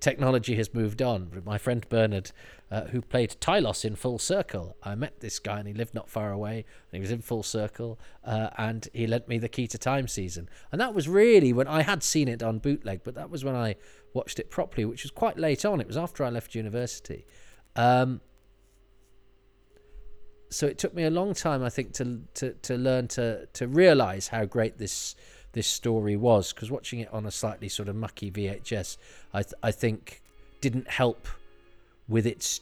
technology 0.00 0.56
has 0.56 0.72
moved 0.72 1.02
on. 1.02 1.42
My 1.44 1.58
friend 1.58 1.86
Bernard, 1.88 2.30
uh, 2.70 2.84
who 2.84 3.00
played 3.00 3.36
Tylos 3.40 3.84
in 3.84 3.96
Full 3.96 4.18
Circle, 4.18 4.76
I 4.82 4.94
met 4.94 5.20
this 5.20 5.38
guy 5.38 5.58
and 5.58 5.68
he 5.68 5.74
lived 5.74 5.94
not 5.94 6.08
far 6.08 6.32
away. 6.32 6.58
And 6.58 6.92
he 6.92 7.00
was 7.00 7.10
in 7.10 7.22
Full 7.22 7.42
Circle, 7.42 7.98
uh, 8.24 8.50
and 8.56 8.88
he 8.92 9.06
lent 9.06 9.28
me 9.28 9.38
the 9.38 9.48
Key 9.48 9.66
to 9.68 9.78
Time 9.78 10.08
season. 10.08 10.48
And 10.72 10.80
that 10.80 10.94
was 10.94 11.08
really 11.08 11.52
when 11.52 11.66
I 11.66 11.82
had 11.82 12.02
seen 12.02 12.28
it 12.28 12.42
on 12.42 12.58
bootleg, 12.58 13.00
but 13.04 13.14
that 13.14 13.30
was 13.30 13.44
when 13.44 13.54
I 13.54 13.76
watched 14.14 14.38
it 14.38 14.50
properly, 14.50 14.84
which 14.84 15.02
was 15.02 15.10
quite 15.10 15.38
late 15.38 15.64
on. 15.64 15.80
It 15.80 15.86
was 15.86 15.96
after 15.96 16.24
I 16.24 16.30
left 16.30 16.54
university. 16.54 17.26
Um, 17.74 18.20
so 20.48 20.66
it 20.66 20.78
took 20.78 20.94
me 20.94 21.04
a 21.04 21.10
long 21.10 21.34
time, 21.34 21.62
I 21.62 21.70
think, 21.70 21.92
to 21.94 22.22
to 22.34 22.52
to 22.52 22.76
learn 22.76 23.08
to 23.08 23.46
to 23.46 23.66
realize 23.66 24.28
how 24.28 24.44
great 24.44 24.78
this 24.78 25.16
this 25.56 25.66
story 25.66 26.16
was 26.16 26.52
because 26.52 26.70
watching 26.70 27.00
it 27.00 27.12
on 27.14 27.24
a 27.24 27.30
slightly 27.30 27.66
sort 27.68 27.88
of 27.88 27.96
mucky 27.96 28.30
VHS, 28.30 28.98
I 29.32 29.42
th- 29.42 29.54
I 29.62 29.70
think 29.70 30.20
didn't 30.60 30.86
help 30.86 31.26
with 32.06 32.26
its 32.26 32.60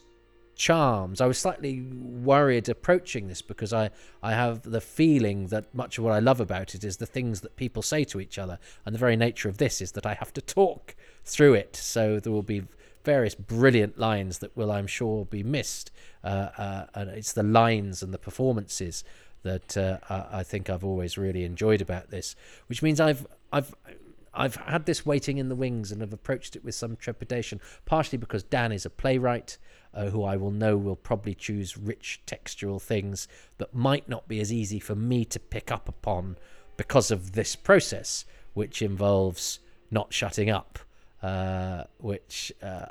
charms. 0.54 1.20
I 1.20 1.26
was 1.26 1.36
slightly 1.36 1.80
worried 1.80 2.68
approaching 2.68 3.26
this 3.26 3.42
because 3.42 3.72
I, 3.72 3.90
I 4.22 4.30
have 4.30 4.62
the 4.62 4.80
feeling 4.80 5.48
that 5.48 5.74
much 5.74 5.98
of 5.98 6.04
what 6.04 6.12
I 6.12 6.20
love 6.20 6.40
about 6.40 6.76
it 6.76 6.84
is 6.84 6.98
the 6.98 7.04
things 7.06 7.40
that 7.40 7.56
people 7.56 7.82
say 7.82 8.04
to 8.04 8.20
each 8.20 8.38
other. 8.38 8.60
And 8.86 8.94
the 8.94 9.00
very 9.00 9.16
nature 9.16 9.48
of 9.48 9.58
this 9.58 9.80
is 9.80 9.90
that 9.92 10.06
I 10.06 10.14
have 10.14 10.32
to 10.34 10.40
talk 10.40 10.94
through 11.24 11.54
it. 11.54 11.74
So 11.74 12.20
there 12.20 12.32
will 12.32 12.42
be 12.44 12.62
various 13.02 13.34
brilliant 13.34 13.98
lines 13.98 14.38
that 14.38 14.56
will, 14.56 14.70
I'm 14.70 14.86
sure, 14.86 15.24
be 15.24 15.42
missed. 15.42 15.90
Uh, 16.22 16.48
uh, 16.56 16.86
and 16.94 17.10
it's 17.10 17.32
the 17.32 17.42
lines 17.42 18.04
and 18.04 18.14
the 18.14 18.18
performances 18.18 19.02
that 19.44 19.76
uh, 19.76 19.98
I 20.10 20.42
think 20.42 20.68
I've 20.68 20.84
always 20.84 21.16
really 21.16 21.44
enjoyed 21.44 21.80
about 21.80 22.10
this, 22.10 22.34
which 22.66 22.82
means 22.82 23.00
I've 23.00 23.26
I've 23.52 23.74
I've 24.34 24.56
had 24.56 24.86
this 24.86 25.06
waiting 25.06 25.38
in 25.38 25.48
the 25.48 25.54
wings 25.54 25.92
and 25.92 26.00
have 26.00 26.12
approached 26.12 26.56
it 26.56 26.64
with 26.64 26.74
some 26.74 26.96
trepidation, 26.96 27.60
partially 27.84 28.18
because 28.18 28.42
Dan 28.42 28.72
is 28.72 28.84
a 28.84 28.90
playwright 28.90 29.58
uh, 29.94 30.06
who 30.06 30.24
I 30.24 30.36
will 30.36 30.50
know 30.50 30.76
will 30.76 30.96
probably 30.96 31.34
choose 31.34 31.78
rich 31.78 32.20
textural 32.26 32.82
things 32.82 33.28
that 33.58 33.74
might 33.74 34.08
not 34.08 34.26
be 34.26 34.40
as 34.40 34.52
easy 34.52 34.80
for 34.80 34.96
me 34.96 35.24
to 35.26 35.38
pick 35.38 35.70
up 35.70 35.88
upon 35.88 36.36
because 36.76 37.10
of 37.10 37.32
this 37.32 37.54
process, 37.54 38.24
which 38.54 38.82
involves 38.82 39.60
not 39.90 40.12
shutting 40.12 40.50
up, 40.50 40.80
uh, 41.22 41.84
which 41.98 42.52
uh, 42.62 42.86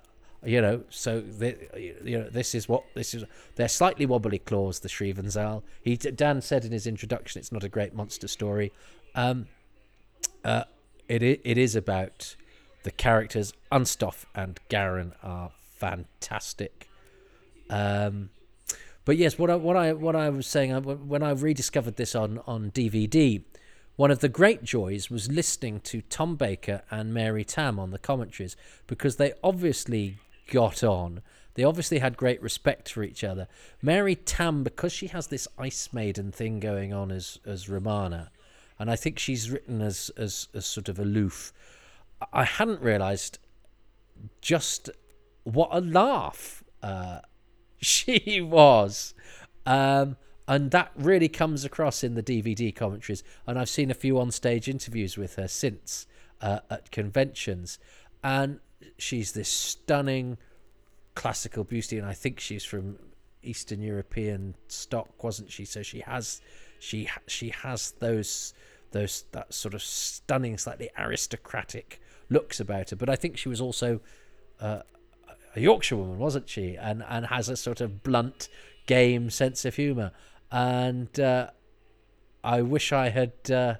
you 0.45 0.61
know, 0.61 0.83
so 0.89 1.21
the, 1.21 1.57
you 2.03 2.19
know 2.19 2.29
this 2.29 2.53
is 2.53 2.67
what 2.67 2.83
this 2.93 3.13
is. 3.13 3.23
They're 3.55 3.67
slightly 3.67 4.05
wobbly 4.05 4.39
claws, 4.39 4.79
the 4.79 4.89
Shrivenzale. 4.89 5.63
He 5.81 5.95
Dan 5.95 6.41
said 6.41 6.65
in 6.65 6.71
his 6.71 6.87
introduction, 6.87 7.39
it's 7.39 7.51
not 7.51 7.63
a 7.63 7.69
great 7.69 7.93
monster 7.93 8.27
story. 8.27 8.71
Um, 9.15 9.47
uh, 10.43 10.65
it 11.07 11.23
it 11.23 11.57
is 11.57 11.75
about 11.75 12.35
the 12.83 12.91
characters. 12.91 13.53
Unstoffe 13.71 14.25
and 14.35 14.59
Garron 14.69 15.13
are 15.23 15.51
fantastic. 15.77 16.89
Um, 17.69 18.29
but 19.05 19.17
yes, 19.17 19.37
what 19.37 19.49
I 19.49 19.55
what 19.55 19.75
I 19.75 19.93
what 19.93 20.15
I 20.15 20.29
was 20.29 20.47
saying 20.47 20.73
when 21.07 21.23
I 21.23 21.31
rediscovered 21.31 21.97
this 21.97 22.15
on 22.15 22.39
on 22.47 22.71
DVD, 22.71 23.43
one 23.95 24.11
of 24.11 24.19
the 24.19 24.29
great 24.29 24.63
joys 24.63 25.09
was 25.09 25.29
listening 25.29 25.79
to 25.81 26.01
Tom 26.01 26.35
Baker 26.35 26.83
and 26.89 27.13
Mary 27.13 27.43
Tamm 27.43 27.79
on 27.79 27.91
the 27.91 27.99
commentaries 27.99 28.55
because 28.87 29.17
they 29.17 29.33
obviously 29.43 30.17
got 30.51 30.83
on. 30.83 31.21
They 31.55 31.63
obviously 31.63 31.99
had 31.99 32.17
great 32.17 32.41
respect 32.41 32.89
for 32.89 33.03
each 33.03 33.23
other. 33.23 33.47
Mary 33.81 34.15
Tamm, 34.15 34.63
because 34.63 34.91
she 34.91 35.07
has 35.07 35.27
this 35.27 35.47
Ice 35.57 35.93
Maiden 35.93 36.31
thing 36.31 36.59
going 36.59 36.93
on 36.93 37.11
as 37.11 37.39
as 37.45 37.69
Romana, 37.69 38.31
and 38.79 38.89
I 38.89 38.95
think 38.95 39.19
she's 39.19 39.51
written 39.51 39.81
as 39.81 40.09
as, 40.17 40.47
as 40.53 40.65
sort 40.65 40.89
of 40.89 40.99
aloof. 40.99 41.53
I 42.31 42.43
hadn't 42.45 42.81
realised 42.81 43.39
just 44.41 44.89
what 45.43 45.69
a 45.71 45.81
laugh 45.81 46.63
uh, 46.81 47.19
she 47.81 48.41
was. 48.41 49.13
Um, 49.65 50.17
and 50.47 50.71
that 50.71 50.91
really 50.95 51.29
comes 51.29 51.63
across 51.63 52.03
in 52.03 52.15
the 52.15 52.23
DVD 52.23 52.75
commentaries. 52.75 53.23
And 53.47 53.57
I've 53.57 53.69
seen 53.69 53.89
a 53.89 53.93
few 53.95 54.19
on-stage 54.19 54.67
interviews 54.67 55.17
with 55.17 55.35
her 55.35 55.47
since 55.47 56.05
uh, 56.41 56.59
at 56.69 56.91
conventions, 56.91 57.79
and 58.21 58.59
she's 58.97 59.31
this 59.33 59.49
stunning 59.49 60.37
classical 61.15 61.63
beauty, 61.63 61.97
and 61.97 62.07
I 62.07 62.13
think 62.13 62.39
she's 62.39 62.63
from 62.63 62.97
Eastern 63.41 63.81
European 63.81 64.55
stock, 64.67 65.23
wasn't 65.23 65.51
she? 65.51 65.65
So 65.65 65.83
she 65.83 65.99
has, 66.01 66.41
she 66.79 67.09
she 67.27 67.49
has 67.49 67.91
those 67.99 68.53
those 68.91 69.25
that 69.31 69.53
sort 69.53 69.73
of 69.73 69.81
stunning, 69.81 70.57
slightly 70.57 70.89
aristocratic 70.97 72.01
looks 72.29 72.59
about 72.59 72.91
her. 72.91 72.95
But 72.95 73.09
I 73.09 73.15
think 73.15 73.37
she 73.37 73.49
was 73.49 73.59
also 73.59 73.99
uh, 74.59 74.81
a 75.55 75.59
Yorkshire 75.59 75.97
woman, 75.97 76.17
wasn't 76.17 76.49
she? 76.49 76.75
And 76.75 77.03
and 77.07 77.25
has 77.27 77.49
a 77.49 77.57
sort 77.57 77.81
of 77.81 78.03
blunt, 78.03 78.49
game 78.85 79.29
sense 79.29 79.65
of 79.65 79.75
humour. 79.75 80.11
And 80.51 81.19
uh, 81.19 81.49
I 82.43 82.61
wish 82.61 82.91
I 82.93 83.09
had. 83.09 83.33
Uh, 83.51 83.75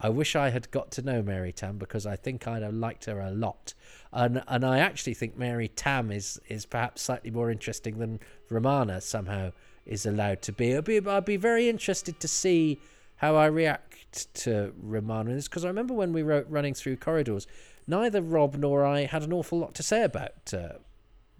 I 0.00 0.10
wish 0.10 0.36
I 0.36 0.50
had 0.50 0.70
got 0.70 0.92
to 0.92 1.02
know 1.02 1.22
Mary 1.22 1.52
Tamm 1.52 1.76
because 1.76 2.06
I 2.06 2.14
think 2.14 2.46
I'd 2.46 2.62
have 2.62 2.72
liked 2.72 3.06
her 3.06 3.18
a 3.18 3.32
lot, 3.32 3.74
and 4.12 4.42
and 4.48 4.64
I 4.64 4.78
actually 4.78 5.14
think 5.14 5.36
Mary 5.36 5.68
Tamm 5.68 6.10
is 6.10 6.40
is 6.48 6.66
perhaps 6.66 7.02
slightly 7.02 7.30
more 7.30 7.50
interesting 7.50 7.98
than 7.98 8.20
Romana 8.48 9.00
somehow 9.00 9.52
is 9.86 10.06
allowed 10.06 10.42
to 10.42 10.52
be. 10.52 10.76
I'd 10.76 10.84
be, 10.84 10.98
I'd 10.98 11.24
be 11.24 11.36
very 11.36 11.68
interested 11.68 12.20
to 12.20 12.28
see 12.28 12.78
how 13.16 13.36
I 13.36 13.46
react 13.46 14.32
to 14.34 14.72
Romana 14.80 15.34
this 15.34 15.48
because 15.48 15.64
I 15.64 15.68
remember 15.68 15.94
when 15.94 16.12
we 16.12 16.22
wrote 16.22 16.46
Running 16.48 16.74
Through 16.74 16.96
Corridors, 16.96 17.46
neither 17.86 18.20
Rob 18.20 18.56
nor 18.56 18.84
I 18.84 19.04
had 19.04 19.22
an 19.22 19.32
awful 19.32 19.58
lot 19.58 19.74
to 19.76 19.82
say 19.82 20.02
about 20.04 20.52
uh, 20.52 20.74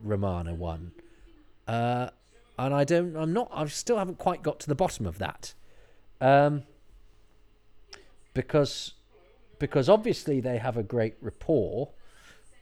Romana 0.03 0.55
one, 0.55 0.93
uh, 1.67 2.09
and 2.59 2.75
I 2.75 2.85
don't. 2.85 3.17
I'm 3.17 3.33
not. 3.33 3.51
I 3.53 3.67
still 3.67 3.99
haven't 3.99 4.19
quite 4.19 4.43
got 4.43 4.61
to 4.61 4.67
the 4.67 4.75
bottom 4.75 5.07
of 5.07 5.19
that. 5.19 5.55
Um, 6.21 6.65
because 8.35 8.95
because 9.59 9.89
obviously 9.89 10.41
they 10.41 10.59
have 10.59 10.77
a 10.77 10.83
great 10.83 11.17
rapport. 11.21 11.91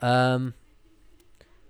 Um, 0.00 0.54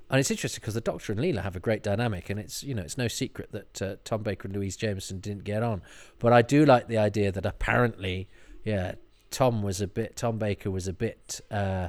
and 0.09 0.21
it's 0.21 0.31
interesting 0.31 0.61
because 0.61 0.75
the 0.75 0.81
Doctor 0.81 1.13
and 1.13 1.21
Leela 1.21 1.43
have 1.43 1.57
a 1.57 1.61
great 1.61 1.83
dynamic, 1.83 2.31
and 2.31 2.39
it's 2.39 2.63
you 2.63 2.75
know 2.75 2.83
it's 2.83 2.97
no 2.97 3.09
secret 3.09 3.51
that 3.53 3.83
uh, 3.83 3.97
Tom 4.05 4.23
Baker 4.23 4.47
and 4.47 4.57
Louise 4.57 4.77
Jameson 4.77 5.19
didn't 5.19 5.45
get 5.45 5.63
on. 5.63 5.83
But 6.19 6.33
I 6.33 6.43
do 6.43 6.65
like 6.65 6.87
the 6.87 6.99
idea 6.99 7.33
that 7.33 7.45
apparently, 7.45 8.29
yeah, 8.65 8.95
Tom 9.31 9.63
was 9.63 9.81
a 9.81 9.89
bit 9.89 10.17
Tom 10.17 10.39
Baker 10.39 10.71
was 10.71 10.87
a 10.87 10.93
bit, 10.93 11.41
uh, 11.51 11.89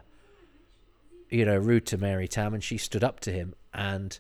you 1.30 1.46
know, 1.46 1.58
rude 1.58 1.86
to 1.88 1.98
Mary 1.98 2.28
Tamm, 2.28 2.56
and 2.56 2.64
she 2.64 2.78
stood 2.78 3.04
up 3.04 3.20
to 3.22 3.32
him 3.32 3.54
and 3.72 4.20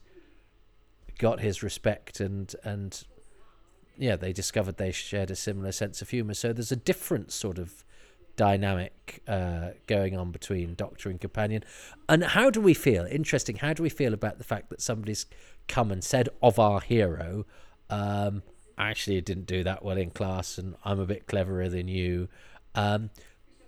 got 1.17 1.39
his 1.39 1.63
respect, 1.63 2.19
and 2.19 2.53
and 2.63 3.03
yeah, 3.97 4.15
they 4.15 4.31
discovered 4.31 4.77
they 4.77 4.91
shared 4.91 5.31
a 5.31 5.35
similar 5.35 5.71
sense 5.71 6.03
of 6.03 6.09
humor. 6.11 6.35
So 6.35 6.53
there's 6.53 6.71
a 6.71 6.75
different 6.75 7.31
sort 7.31 7.57
of 7.57 7.83
dynamic 8.37 9.21
uh, 9.27 9.71
going 9.87 10.15
on 10.15 10.31
between 10.31 10.75
Doctor 10.75 11.09
and 11.09 11.19
Companion. 11.19 11.65
And 12.07 12.23
how 12.23 12.49
do 12.49 12.61
we 12.61 12.73
feel? 12.73 13.05
Interesting. 13.05 13.57
How 13.57 13.73
do 13.73 13.83
we 13.83 13.89
feel 13.89 14.13
about 14.13 14.37
the 14.37 14.45
fact 14.45 14.69
that 14.69 14.81
somebody's 14.81 15.25
come 15.67 15.91
and 15.91 16.01
said 16.01 16.29
of 16.41 16.57
our 16.57 16.79
hero, 16.79 17.45
um, 17.89 18.43
actually, 18.77 19.19
didn't 19.19 19.47
do 19.47 19.63
that 19.65 19.83
well 19.83 19.97
in 19.97 20.11
class, 20.11 20.57
and 20.57 20.75
I'm 20.85 20.99
a 20.99 21.05
bit 21.05 21.27
cleverer 21.27 21.67
than 21.67 21.89
you. 21.89 22.29
Um, 22.75 23.09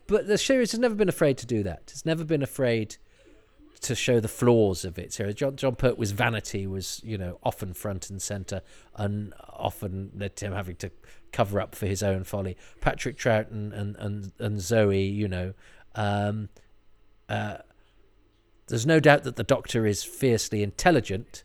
but 0.07 0.27
the 0.27 0.37
series 0.37 0.71
has 0.71 0.79
never 0.79 0.95
been 0.95 1.09
afraid 1.09 1.37
to 1.39 1.45
do 1.45 1.63
that. 1.63 1.83
It's 1.87 2.05
never 2.05 2.23
been 2.23 2.43
afraid 2.43 2.97
to 3.81 3.95
show 3.95 4.19
the 4.19 4.27
flaws 4.27 4.83
of 4.83 4.99
it. 4.99 5.13
So 5.13 5.31
John 5.31 5.55
Jon 5.55 5.75
Pertwee's 5.75 6.11
vanity 6.11 6.67
was, 6.67 7.01
you 7.03 7.17
know, 7.17 7.39
often 7.43 7.73
front 7.73 8.09
and 8.09 8.21
center, 8.21 8.61
and 8.95 9.33
often 9.49 10.11
led 10.15 10.35
to 10.37 10.45
him 10.45 10.53
having 10.53 10.75
to 10.77 10.91
cover 11.31 11.61
up 11.61 11.75
for 11.75 11.85
his 11.85 12.03
own 12.03 12.23
folly. 12.23 12.57
Patrick 12.81 13.17
Troughton 13.17 13.77
and 13.77 14.31
and 14.39 14.61
Zoe, 14.61 15.03
you 15.03 15.27
know, 15.27 15.53
um, 15.95 16.49
uh, 17.29 17.57
there's 18.67 18.85
no 18.85 18.99
doubt 18.99 19.23
that 19.23 19.35
the 19.35 19.43
Doctor 19.43 19.85
is 19.85 20.03
fiercely 20.03 20.61
intelligent, 20.61 21.43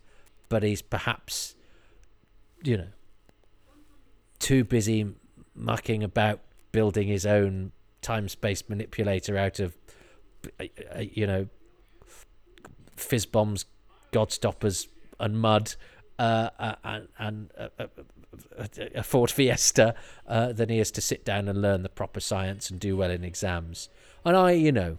but 0.48 0.62
he's 0.62 0.82
perhaps, 0.82 1.54
you 2.62 2.76
know, 2.76 2.88
too 4.38 4.64
busy 4.64 5.14
mucking 5.54 6.02
about 6.02 6.40
building 6.72 7.08
his 7.08 7.24
own 7.24 7.72
time 8.02 8.28
space 8.28 8.68
manipulator 8.68 9.38
out 9.38 9.60
of, 9.60 9.76
uh, 10.60 10.64
uh, 10.94 11.00
you 11.00 11.26
know, 11.26 11.48
fizz 12.96 13.26
bombs, 13.26 13.64
godstoppers, 14.12 14.88
and 15.18 15.40
mud, 15.40 15.74
uh 16.18 16.50
and, 16.84 17.08
and 17.18 17.50
uh, 17.58 17.86
a 18.94 19.02
Ford 19.02 19.30
Fiesta 19.30 19.94
uh, 20.26 20.52
than 20.52 20.68
he 20.68 20.78
is 20.78 20.90
to 20.92 21.00
sit 21.00 21.24
down 21.24 21.48
and 21.48 21.60
learn 21.60 21.82
the 21.82 21.88
proper 21.88 22.20
science 22.20 22.70
and 22.70 22.80
do 22.80 22.96
well 22.96 23.10
in 23.10 23.24
exams. 23.24 23.88
And 24.24 24.36
I, 24.36 24.52
you 24.52 24.72
know, 24.72 24.98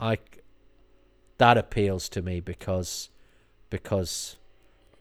I 0.00 0.18
that 1.38 1.58
appeals 1.58 2.08
to 2.10 2.22
me 2.22 2.40
because 2.40 3.10
because 3.70 4.36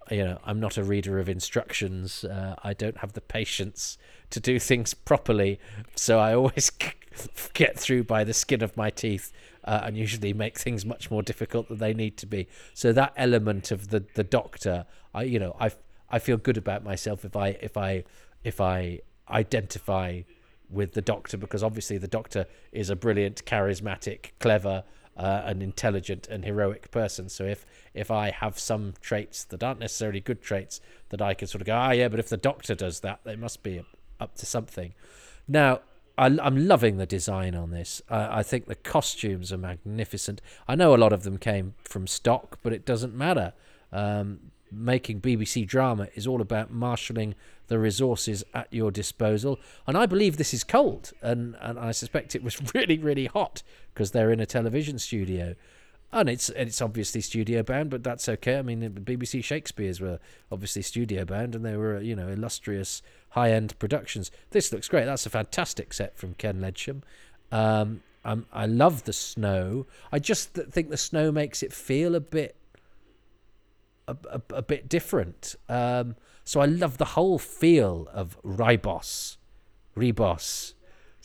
you 0.10 0.24
know 0.24 0.40
I'm 0.46 0.60
not 0.60 0.78
a 0.78 0.84
reader 0.84 1.20
of 1.20 1.30
instructions. 1.30 2.24
Uh, 2.24 2.56
I 2.64 2.74
don't 2.74 2.98
have 2.98 3.14
the 3.14 3.22
patience 3.22 3.98
to 4.32 4.40
do 4.40 4.60
things 4.60 4.94
properly, 4.94 5.60
so 5.96 6.20
I 6.20 6.34
always 6.34 6.72
get 7.54 7.78
through 7.78 8.06
by 8.06 8.24
the 8.24 8.34
skin 8.34 8.64
of 8.64 8.76
my 8.76 8.90
teeth. 8.90 9.32
Uh, 9.66 9.82
and 9.84 9.98
usually 9.98 10.34
make 10.34 10.60
things 10.60 10.86
much 10.86 11.10
more 11.10 11.24
difficult 11.24 11.70
than 11.70 11.78
they 11.78 11.94
need 11.94 12.18
to 12.18 12.26
be. 12.26 12.48
So 12.74 12.92
that 12.94 13.14
element 13.16 13.72
of 13.72 13.90
the 13.90 14.04
the 14.14 14.24
doctor, 14.24 14.86
I 15.14 15.24
you 15.24 15.40
know 15.40 15.56
I 15.60 15.72
I 16.10 16.20
feel 16.20 16.38
good 16.38 16.58
about 16.58 16.84
myself 16.84 17.24
if 17.24 17.36
I 17.36 17.50
if 17.62 17.78
I 17.78 18.04
if 18.44 18.60
I 18.60 19.00
identify 19.30 20.22
with 20.70 20.94
the 20.94 21.02
doctor 21.02 21.38
because 21.38 21.64
obviously 21.64 21.98
the 21.98 22.08
doctor 22.08 22.46
is 22.72 22.90
a 22.90 22.96
brilliant, 22.96 23.46
charismatic, 23.46 24.32
clever, 24.40 24.84
uh, 25.16 25.44
and 25.46 25.62
intelligent 25.62 26.28
and 26.28 26.44
heroic 26.44 26.90
person. 26.92 27.30
So 27.30 27.46
if 27.46 27.66
if 27.94 28.10
I 28.10 28.32
have 28.32 28.58
some 28.58 28.94
traits 29.02 29.44
that 29.46 29.64
aren't 29.64 29.80
necessarily 29.80 30.20
good 30.20 30.42
traits 30.42 30.82
that 31.10 31.22
I 31.22 31.34
can 31.36 31.48
sort 31.48 31.62
of 31.62 31.68
go, 31.68 31.76
ah, 31.76 31.92
yeah, 31.92 32.08
but 32.08 32.20
if 32.20 32.30
the 32.30 32.38
doctor 32.38 32.76
does 32.76 33.02
that, 33.02 33.20
they 33.24 33.36
must 33.36 33.64
be 33.64 33.84
up 34.20 34.36
to 34.36 34.46
something. 34.46 34.94
Now. 35.48 35.82
I, 36.18 36.28
am 36.28 36.68
loving 36.68 36.98
the 36.98 37.06
design 37.06 37.56
on 37.56 37.72
this. 37.72 38.02
I, 38.10 38.40
I 38.40 38.44
think 38.44 38.68
the 38.68 38.76
costumes 38.76 39.52
are 39.52 39.58
magnificent. 39.58 40.42
I 40.68 40.76
know 40.76 40.94
a 40.94 40.98
lot 40.98 41.14
of 41.14 41.24
them 41.24 41.38
came 41.38 41.74
from 41.84 42.08
stock, 42.08 42.60
but 42.62 42.74
it 42.74 42.86
doesn't 42.86 43.16
matter. 43.16 43.54
Um, 43.92 44.52
making 44.72 45.22
BBC 45.22 45.68
drama 45.68 46.08
is 46.16 46.26
all 46.26 46.42
about 46.42 46.72
marshalling 46.72 47.36
the 47.68 47.80
resources 47.80 48.44
at 48.54 48.72
your 48.72 48.92
disposal. 48.92 49.60
And 49.88 49.98
I 49.98 50.06
believe 50.06 50.38
this 50.38 50.54
is 50.54 50.64
cold, 50.64 51.12
and, 51.22 51.56
and 51.62 51.80
I 51.80 51.92
suspect 51.92 52.36
it 52.36 52.44
was 52.44 52.60
really, 52.74 52.98
really 52.98 53.26
hot 53.26 53.64
because 53.94 54.12
they're 54.12 54.32
in 54.32 54.40
a 54.40 54.46
television 54.46 55.00
studio. 55.00 55.56
And 56.14 56.30
it's 56.30 56.50
and 56.50 56.68
it's 56.70 56.82
obviously 56.82 57.22
studio 57.22 57.64
bound, 57.64 57.90
but 57.90 58.04
that's 58.04 58.30
okay. 58.30 58.60
I 58.60 58.62
mean, 58.62 58.80
the 58.82 58.90
BBC 58.90 59.44
Shakespeare's 59.44 60.00
were 60.00 60.20
obviously 60.52 60.84
studio 60.84 61.26
bound, 61.26 61.56
and 61.56 61.66
they 61.66 61.76
were 61.76 62.00
you 62.00 62.16
know 62.16 62.28
illustrious 62.28 63.02
high 63.30 63.52
end 63.52 63.78
productions. 63.80 64.30
This 64.52 64.72
looks 64.72 64.88
great. 64.88 65.06
That's 65.06 65.26
a 65.26 65.32
fantastic 65.32 65.92
set 65.92 66.16
from 66.16 66.36
Ken 66.36 66.62
Ledsham. 66.62 67.02
Um, 67.52 68.02
I 68.26 68.66
love 68.66 69.04
the 69.04 69.12
snow. 69.14 69.86
I 70.12 70.20
just 70.20 70.54
think 70.54 70.90
the 70.90 70.98
snow 70.98 71.32
makes 71.32 71.62
it 71.62 71.74
feel 71.74 72.16
a 72.16 72.22
bit 72.22 72.56
a, 74.08 74.16
a, 74.30 74.42
a 74.56 74.62
bit 74.62 74.88
different. 74.88 75.56
Um, 75.68 76.16
so 76.44 76.62
I 76.62 76.66
love 76.66 76.98
the 76.98 77.06
whole 77.06 77.40
feel 77.40 78.08
of 78.14 78.38
Ribos, 78.44 79.38
Rebos. 79.98 80.74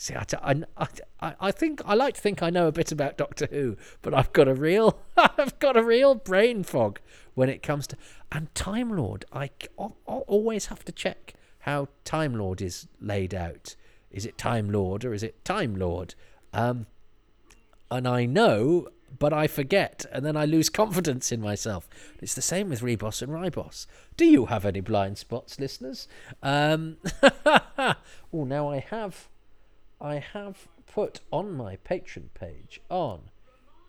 See, 0.01 0.15
I, 0.15 0.63
I, 0.77 1.35
I, 1.41 1.51
think 1.51 1.83
I 1.85 1.95
like 1.95 2.15
to 2.15 2.21
think 2.21 2.41
I 2.41 2.51
know 2.51 2.69
a 2.69 2.73
bit 2.73 2.93
about 2.93 3.19
Doctor 3.19 3.49
Who, 3.51 3.77
but 4.01 4.15
I've 4.15 4.33
got 4.33 4.47
a 4.47 4.55
real, 4.55 5.01
I've 5.17 5.59
got 5.59 5.77
a 5.77 5.83
real 5.83 6.15
brain 6.15 6.63
fog 6.63 7.01
when 7.35 7.49
it 7.49 7.65
comes 7.65 7.89
to 7.89 7.97
and 8.31 8.55
Time 8.55 8.97
Lord. 8.97 9.25
I, 9.33 9.51
I 9.77 9.89
always 10.07 10.67
have 10.67 10.85
to 10.85 10.93
check 10.93 11.35
how 11.61 11.89
Time 12.05 12.37
Lord 12.37 12.63
is 12.63 12.87
laid 13.01 13.35
out. 13.35 13.75
Is 14.13 14.25
it 14.25 14.39
Time 14.39 14.71
Lord 14.71 15.05
or 15.05 15.13
is 15.13 15.25
it 15.25 15.45
Time 15.45 15.75
Lord? 15.75 16.15
Um, 16.53 16.87
and 17.91 18.07
I 18.07 18.25
know 18.25 18.87
but 19.19 19.33
I 19.33 19.49
forget, 19.49 20.07
and 20.13 20.25
then 20.25 20.37
I 20.37 20.45
lose 20.45 20.69
confidence 20.69 21.33
in 21.33 21.41
myself. 21.41 21.89
It's 22.21 22.35
the 22.35 22.43
same 22.43 22.69
with 22.69 22.83
Rebos 22.83 23.21
and 23.23 23.33
Ribos. 23.33 23.87
Do 24.17 24.27
you 24.27 24.47
have 24.47 24.65
any 24.65 24.81
blind 24.81 25.19
spots, 25.19 25.59
listeners? 25.59 26.07
Um, 26.43 26.99
oh, 27.47 27.95
now 28.33 28.71
I 28.71 28.79
have, 28.91 29.29
I 30.01 30.17
have 30.17 30.69
put 30.87 31.21
on 31.33 31.53
my 31.53 31.77
Patreon 31.77 32.29
page 32.35 32.81
on 32.89 33.31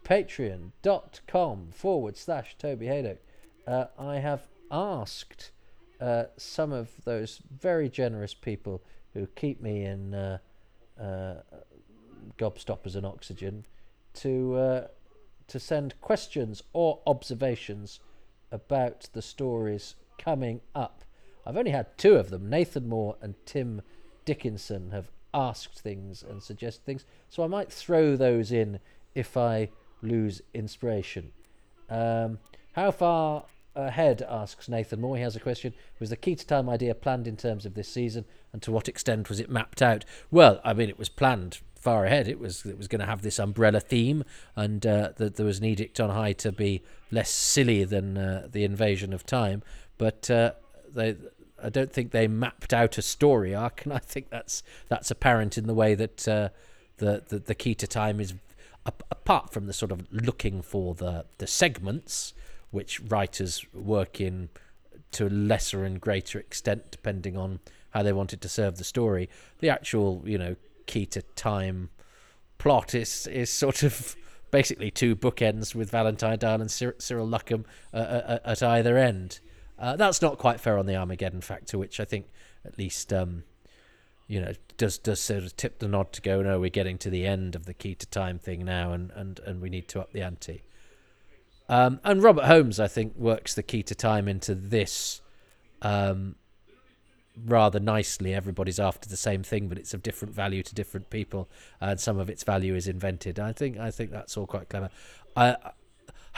patreon.com 0.04 1.70
forward 1.72 2.18
slash 2.18 2.56
Toby 2.58 2.88
Hadoke, 2.88 3.20
Uh, 3.68 3.86
I 4.00 4.16
have 4.16 4.48
asked 4.72 5.52
uh, 6.02 6.26
some 6.38 6.72
of 6.72 6.90
those 7.04 7.42
very 7.52 7.90
generous 7.90 8.34
people 8.34 8.82
who 9.14 9.28
keep 9.28 9.62
me 9.62 9.84
in 9.84 10.16
uh, 10.16 10.38
uh 11.00 11.36
gobstoppers 12.38 12.96
and 12.96 13.06
oxygen 13.06 13.66
to 14.14 14.56
uh, 14.56 14.88
to 15.48 15.60
send 15.60 16.00
questions 16.02 16.64
or 16.74 17.02
observations 17.06 18.00
about 18.52 19.10
the 19.14 19.22
stories 19.22 19.96
coming 20.18 20.62
up. 20.74 21.04
I've 21.46 21.58
only 21.58 21.72
had 21.72 21.98
two 21.98 22.16
of 22.16 22.30
them. 22.30 22.50
Nathan 22.50 22.90
Moore 22.90 23.16
and 23.22 23.36
Tim 23.46 23.82
Dickinson 24.26 24.92
have 24.92 25.12
asked 25.34 25.80
things 25.80 26.24
and 26.24 26.42
suggested 26.42 26.86
things, 26.86 27.06
so 27.30 27.44
I 27.44 27.48
might 27.48 27.72
throw 27.72 28.16
those 28.16 28.52
in 28.52 28.80
if 29.16 29.38
I 29.38 29.70
lose 30.02 30.42
inspiration. 30.54 31.32
Um, 31.90 32.40
how 32.74 32.92
far 32.92 33.46
ahead, 33.76 34.26
asks 34.28 34.68
Nathan 34.68 35.02
Moore. 35.02 35.18
He 35.18 35.24
has 35.24 35.36
a 35.36 35.40
question. 35.40 35.74
Was 36.00 36.10
the 36.10 36.16
key 36.16 36.36
to 36.36 36.46
time 36.46 36.70
idea 36.70 36.94
planned 36.96 37.28
in 37.28 37.38
terms 37.38 37.66
of 37.66 37.74
this 37.74 37.88
season, 37.88 38.26
and 38.54 38.62
to 38.62 38.72
what 38.72 38.88
extent 38.88 39.30
was 39.30 39.40
it 39.40 39.50
mapped 39.50 39.82
out? 39.82 40.06
Well, 40.32 40.60
I 40.64 40.74
mean, 40.74 40.90
it 40.90 41.00
was 41.00 41.10
planned 41.10 41.60
far 41.76 42.06
ahead. 42.06 42.28
It 42.28 42.40
was 42.40 42.66
it 42.66 42.78
was 42.78 42.88
going 42.88 43.00
to 43.00 43.06
have 43.06 43.22
this 43.22 43.40
umbrella 43.40 43.80
theme, 43.80 44.24
and 44.56 44.86
uh, 44.86 45.12
that 45.18 45.36
there 45.36 45.46
was 45.46 45.60
an 45.60 45.66
edict 45.66 46.00
on 46.00 46.10
high 46.10 46.34
to 46.34 46.52
be 46.52 46.84
less 47.12 47.30
silly 47.30 47.84
than 47.84 48.18
uh, 48.18 48.48
the 48.52 48.64
invasion 48.64 49.14
of 49.14 49.26
time. 49.26 49.64
But 49.98 50.30
uh, 50.30 50.54
they, 50.94 51.16
I 51.64 51.70
don't 51.70 51.92
think 51.92 52.12
they 52.12 52.28
mapped 52.28 52.74
out 52.74 52.98
a 52.98 53.02
story 53.02 53.54
arc, 53.56 53.84
and 53.86 53.94
I 53.94 54.00
think 54.00 54.30
that's 54.30 54.64
that's 54.88 55.12
apparent 55.12 55.58
in 55.58 55.68
the 55.68 55.74
way 55.74 55.96
that 55.96 56.28
uh, 56.28 56.50
the, 56.98 57.24
the 57.28 57.40
the 57.40 57.56
key 57.56 57.76
to 57.76 57.88
time 57.88 58.20
is 58.20 58.34
apart 58.86 59.52
from 59.52 59.68
the 59.68 59.74
sort 59.74 59.92
of 59.92 60.08
looking 60.12 60.62
for 60.62 60.96
the 60.96 61.26
the 61.38 61.48
segments 61.48 62.34
which 62.72 63.00
writers 63.02 63.66
work 63.74 64.22
in 64.22 64.50
to 65.12 65.28
a 65.28 65.30
lesser 65.30 65.84
and 65.84 66.00
greater 66.00 66.40
extent 66.40 66.92
depending 66.92 67.36
on 67.36 67.60
how 67.92 68.04
they 68.04 68.14
wanted 68.14 68.42
to 68.42 68.50
serve 68.50 68.78
the 68.78 68.84
story. 68.84 69.30
The 69.60 69.70
actual, 69.70 70.22
you 70.26 70.38
know, 70.38 70.56
key 70.86 71.06
to 71.08 71.22
time 71.22 71.90
plot 72.58 72.94
is 72.94 73.28
is 73.28 73.52
sort 73.52 73.84
of 73.84 74.16
basically 74.52 74.92
two 74.92 75.16
bookends 75.16 75.76
with 75.76 75.92
Valentine 75.92 76.38
Dyall 76.38 76.62
and 76.62 76.72
Cyril 76.72 77.28
Luckham 77.28 77.66
uh, 77.94 77.98
uh, 77.98 78.00
uh, 78.00 78.40
at 78.46 78.64
either 78.64 78.98
end. 78.98 79.40
Uh, 79.80 79.96
that's 79.96 80.22
not 80.22 80.38
quite 80.38 80.60
fair 80.60 80.78
on 80.78 80.86
the 80.86 80.96
Armageddon 80.96 81.42
factor, 81.42 81.78
which 81.78 82.00
I 82.00 82.06
think 82.06 82.28
at 82.66 82.78
least 82.78 83.14
um, 83.14 83.44
you 84.28 84.42
know 84.42 84.54
does 84.78 84.98
does 84.98 85.20
sort 85.20 85.44
of 85.44 85.56
tip 85.56 85.80
the 85.80 85.88
nod 85.88 86.12
to 86.14 86.22
go. 86.22 86.42
No, 86.42 86.60
we're 86.60 86.70
getting 86.70 86.98
to 87.00 87.10
the 87.10 87.26
end 87.26 87.56
of 87.56 87.66
the 87.66 87.74
key 87.74 87.96
to 87.96 88.08
time 88.08 88.40
thing 88.40 88.66
now, 88.66 88.92
and 88.92 89.12
and 89.12 89.40
and 89.40 89.62
we 89.62 89.70
need 89.70 89.88
to 89.90 90.02
up 90.02 90.12
the 90.12 90.22
ante. 90.22 90.64
Um, 91.70 92.00
and 92.04 92.22
Robert 92.24 92.46
Holmes, 92.46 92.80
I 92.80 92.88
think, 92.88 93.16
works 93.16 93.54
the 93.54 93.64
key 93.64 93.84
to 93.84 93.96
time 93.96 94.28
into 94.28 94.56
this 94.56 95.22
um, 95.84 96.36
rather 97.46 97.80
nicely. 97.80 98.34
Everybody's 98.34 98.80
after 98.80 99.08
the 99.08 99.16
same 99.16 99.44
thing, 99.44 99.68
but 99.68 99.78
it's 99.78 99.94
of 99.94 100.02
different 100.02 100.34
value 100.34 100.64
to 100.64 100.76
different 100.76 101.10
people, 101.10 101.48
and 101.80 102.00
some 102.00 102.20
of 102.20 102.30
its 102.30 102.44
value 102.44 102.76
is 102.76 102.88
invented. 102.88 103.40
I 103.40 103.54
think 103.54 103.78
I 103.78 103.92
think 103.92 104.12
that's 104.12 104.36
all 104.36 104.48
quite 104.48 104.68
clever. 104.68 104.90
I, 105.38 105.56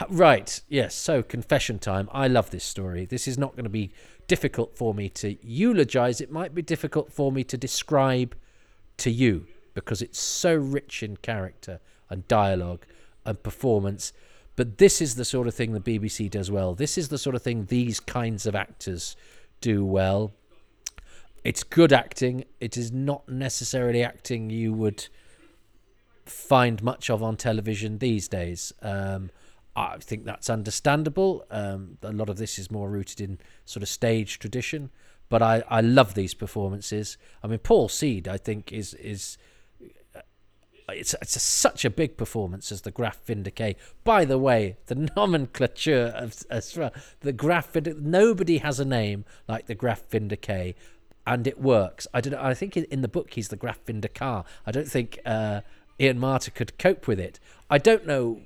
right, 0.08 0.60
yes. 0.68 0.94
So 0.94 1.22
confession 1.22 1.78
time. 1.78 2.08
I 2.12 2.28
love 2.28 2.50
this 2.50 2.64
story. 2.64 3.04
This 3.04 3.26
is 3.28 3.38
not 3.38 3.52
going 3.52 3.64
to 3.64 3.70
be 3.70 3.92
difficult 4.26 4.76
for 4.76 4.94
me 4.94 5.08
to 5.10 5.36
eulogize. 5.42 6.20
It 6.20 6.30
might 6.30 6.54
be 6.54 6.62
difficult 6.62 7.12
for 7.12 7.32
me 7.32 7.44
to 7.44 7.56
describe 7.56 8.34
to 8.98 9.10
you 9.10 9.46
because 9.74 10.02
it's 10.02 10.20
so 10.20 10.54
rich 10.54 11.02
in 11.02 11.16
character 11.16 11.80
and 12.10 12.26
dialogue 12.28 12.84
and 13.24 13.42
performance 13.42 14.12
but 14.56 14.78
this 14.78 15.00
is 15.00 15.14
the 15.14 15.24
sort 15.24 15.46
of 15.46 15.54
thing 15.54 15.72
the 15.72 15.80
BBC 15.80 16.30
does 16.30 16.50
well. 16.50 16.74
This 16.74 16.98
is 16.98 17.08
the 17.08 17.18
sort 17.18 17.34
of 17.34 17.42
thing 17.42 17.66
these 17.66 18.00
kinds 18.00 18.46
of 18.46 18.54
actors 18.54 19.16
do 19.60 19.84
well. 19.84 20.32
It's 21.42 21.62
good 21.62 21.92
acting. 21.92 22.44
It 22.60 22.76
is 22.76 22.92
not 22.92 23.28
necessarily 23.28 24.02
acting 24.02 24.50
you 24.50 24.72
would 24.72 25.08
find 26.26 26.82
much 26.82 27.10
of 27.10 27.22
on 27.22 27.36
television 27.36 27.98
these 27.98 28.28
days. 28.28 28.72
Um, 28.82 29.30
I 29.74 29.96
think 29.98 30.24
that's 30.24 30.50
understandable. 30.50 31.44
Um, 31.50 31.98
a 32.02 32.12
lot 32.12 32.28
of 32.28 32.36
this 32.36 32.58
is 32.58 32.70
more 32.70 32.90
rooted 32.90 33.20
in 33.20 33.38
sort 33.64 33.82
of 33.82 33.88
stage 33.88 34.38
tradition, 34.38 34.90
but 35.28 35.42
I, 35.42 35.62
I 35.68 35.80
love 35.80 36.14
these 36.14 36.34
performances. 36.34 37.16
I 37.42 37.46
mean, 37.46 37.58
Paul 37.58 37.88
Seed, 37.88 38.28
I 38.28 38.36
think, 38.36 38.72
is 38.72 38.94
is 38.94 39.38
it's 40.88 41.14
it's 41.20 41.36
a, 41.36 41.40
such 41.40 41.84
a 41.84 41.90
big 41.90 42.16
performance 42.16 42.70
as 42.70 42.82
the 42.82 42.90
Graff 42.90 43.24
Vynda-K. 43.26 43.76
By 44.04 44.24
the 44.24 44.38
way, 44.38 44.76
the 44.86 45.10
nomenclature 45.16 46.12
of 46.14 46.42
as 46.50 46.76
well, 46.76 46.92
the 47.20 47.32
Graf 47.32 47.74
nobody 47.74 48.58
has 48.58 48.80
a 48.80 48.84
name 48.84 49.24
like 49.48 49.66
the 49.66 49.74
Graff 49.74 50.08
Vynda-K, 50.10 50.74
and 51.26 51.46
it 51.46 51.60
works. 51.60 52.06
I 52.12 52.20
don't. 52.20 52.34
I 52.34 52.54
think 52.54 52.76
in 52.76 53.02
the 53.02 53.08
book 53.08 53.34
he's 53.34 53.48
the 53.48 53.56
Graf 53.56 53.84
Vindicar. 53.84 54.44
I 54.66 54.72
don't 54.72 54.88
think 54.88 55.18
uh, 55.24 55.62
Ian 56.00 56.18
Marter 56.18 56.52
could 56.52 56.78
cope 56.78 57.06
with 57.06 57.20
it. 57.20 57.38
I 57.70 57.78
don't 57.78 58.06
know. 58.06 58.40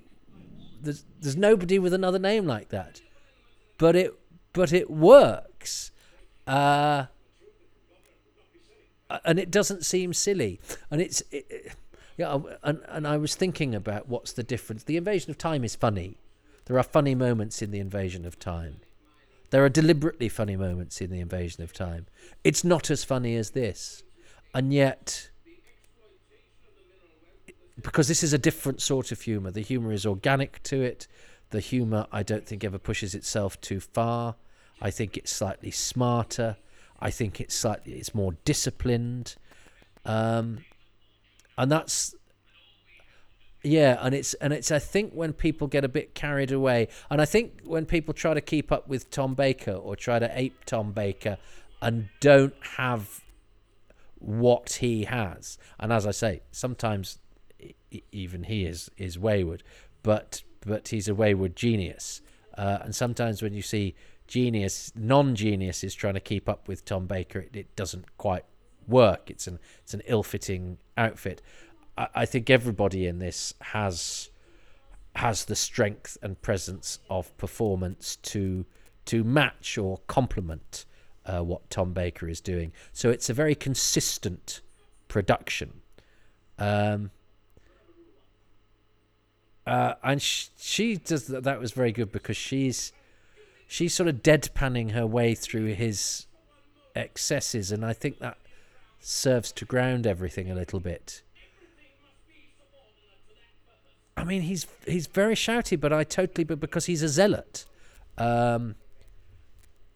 There's 0.87 1.05
there's 1.21 1.37
nobody 1.37 1.79
with 1.79 1.93
another 1.93 2.19
name 2.19 2.47
like 2.47 2.71
that, 2.71 3.03
but 3.77 3.95
it 3.95 4.15
but 4.53 4.73
it 4.73 4.89
works. 4.89 5.91
Uh, 6.47 7.07
and 9.25 9.39
it 9.39 9.51
doesn't 9.51 9.85
seem 9.85 10.13
silly, 10.13 10.61
and 10.91 11.01
it's 11.01 11.23
it, 11.31 11.73
yeah, 12.17 12.39
and 12.63 12.81
and 12.89 13.07
I 13.07 13.17
was 13.17 13.35
thinking 13.35 13.75
about 13.75 14.09
what's 14.09 14.33
the 14.33 14.43
difference. 14.43 14.85
The 14.85 14.97
invasion 14.97 15.31
of 15.31 15.39
time 15.39 15.65
is 15.65 15.75
funny. 15.75 16.19
There 16.67 16.79
are 16.79 16.83
funny 16.83 17.15
moments 17.15 17.63
in 17.63 17.71
the 17.71 17.79
invasion 17.81 18.25
of 18.25 18.39
time. 18.39 18.77
There 19.51 19.65
are 19.65 19.69
deliberately 19.69 20.29
funny 20.29 20.57
moments 20.57 21.01
in 21.01 21.11
the 21.11 21.21
invasion 21.21 21.63
of 21.63 21.73
time. 21.73 22.07
It's 22.43 22.65
not 22.65 22.91
as 22.91 23.05
funny 23.05 23.37
as 23.37 23.51
this, 23.51 24.03
and 24.55 24.73
yet 24.73 25.31
because 27.83 28.09
this 28.09 28.23
is 28.23 28.33
a 28.33 28.39
different 28.39 28.81
sort 28.81 29.13
of 29.13 29.21
humor. 29.21 29.51
The 29.51 29.61
humor 29.61 29.93
is 29.93 30.07
organic 30.07 30.63
to 30.65 30.83
it. 30.83 31.07
The 31.51 31.61
humor 31.61 32.07
I 32.11 32.23
don't 32.23 32.47
think 32.47 32.65
ever 32.65 32.79
pushes 32.79 33.15
itself 33.15 33.61
too 33.61 33.81
far. 33.81 34.37
I 34.81 34.91
think 34.91 35.17
it's 35.17 35.33
slightly 35.33 35.71
smarter. 35.71 36.57
I 37.01 37.11
think 37.11 37.41
it's 37.41 37.55
slightly 37.55 37.95
it's 37.95 38.15
more 38.15 38.33
disciplined. 38.45 39.37
Um, 40.05 40.65
and 41.59 41.71
that's 41.71 42.15
yeah 43.63 43.99
and 44.01 44.15
it's 44.15 44.35
and 44.35 44.53
it's 44.53 44.71
i 44.71 44.79
think 44.79 45.13
when 45.13 45.33
people 45.33 45.67
get 45.67 45.85
a 45.85 45.89
bit 45.89 46.15
carried 46.15 46.53
away 46.53 46.87
and 47.11 47.21
i 47.21 47.25
think 47.25 47.61
when 47.65 47.85
people 47.85 48.15
try 48.15 48.33
to 48.33 48.41
keep 48.41 48.71
up 48.71 48.87
with 48.87 49.11
tom 49.11 49.35
baker 49.35 49.73
or 49.73 49.97
try 49.97 50.19
to 50.19 50.31
ape 50.39 50.65
tom 50.65 50.93
baker 50.93 51.37
and 51.83 52.09
don't 52.21 52.55
have 52.77 53.25
what 54.19 54.75
he 54.75 55.05
has 55.05 55.59
and 55.81 55.93
as 55.93 56.07
i 56.07 56.11
say 56.11 56.41
sometimes 56.53 57.19
even 58.13 58.45
he 58.45 58.65
is 58.65 58.91
is 58.97 59.19
wayward 59.19 59.63
but 60.03 60.43
but 60.65 60.89
he's 60.89 61.09
a 61.09 61.15
wayward 61.15 61.57
genius 61.57 62.21
uh, 62.57 62.79
and 62.83 62.95
sometimes 62.95 63.43
when 63.43 63.55
you 63.55 63.63
see 63.63 63.95
genius 64.27 64.93
non-genius 64.97 65.85
is 65.85 65.95
trying 65.95 66.15
to 66.15 66.21
keep 66.21 66.49
up 66.49 66.67
with 66.69 66.85
tom 66.85 67.07
baker 67.07 67.41
it, 67.41 67.55
it 67.55 67.77
doesn't 67.77 68.17
quite 68.17 68.45
work. 68.87 69.31
It's 69.31 69.47
an 69.47 69.59
it's 69.83 69.95
an 69.95 70.03
ill-fitting 70.07 70.79
outfit. 70.97 71.43
I, 71.97 72.09
I 72.15 72.27
think 72.27 72.51
everybody 72.51 73.07
in 73.07 73.19
this 73.19 73.55
has 73.61 74.31
has 75.17 75.47
the 75.47 75.57
strength 75.57 76.19
and 76.23 76.41
presence 76.43 76.99
of 77.09 77.37
performance 77.37 78.17
to 78.17 78.67
to 79.07 79.25
match 79.25 79.79
or 79.79 79.99
complement 80.07 80.85
uh, 81.25 81.41
what 81.41 81.69
Tom 81.71 81.93
Baker 81.93 82.29
is 82.29 82.41
doing. 82.41 82.73
So 82.93 83.11
it's 83.11 83.31
a 83.31 83.35
very 83.35 83.55
consistent 83.55 84.61
production. 85.09 85.81
Um, 86.59 87.11
uh, 89.67 89.95
and 90.03 90.23
she, 90.23 90.49
she 90.57 90.97
does 90.97 91.27
that. 91.27 91.61
Was 91.61 91.73
very 91.73 91.93
good 91.93 92.13
because 92.13 92.37
she's 92.37 92.93
she's 93.67 93.95
sort 93.95 94.09
of 94.09 94.23
deadpanning 94.23 94.93
her 94.93 95.07
way 95.07 95.35
through 95.35 95.75
his 95.75 96.27
excesses, 96.95 97.73
and 97.73 97.85
I 97.85 97.93
think 97.93 98.21
that 98.21 98.39
serves 99.01 99.53
to 99.53 99.65
ground 99.65 100.07
everything 100.07 100.51
a 100.51 100.55
little 100.55 100.81
bit. 100.81 101.23
I 104.17 104.25
mean, 104.25 104.43
he's 104.43 104.67
he's 104.87 105.09
very 105.09 105.35
shouty, 105.35 105.79
but 105.79 105.93
I 105.93 106.05
totally, 106.05 106.45
but 106.45 106.61
because 106.61 106.87
he's 106.87 107.03
a 107.03 107.09
zealot, 107.09 107.67
um, 108.17 108.77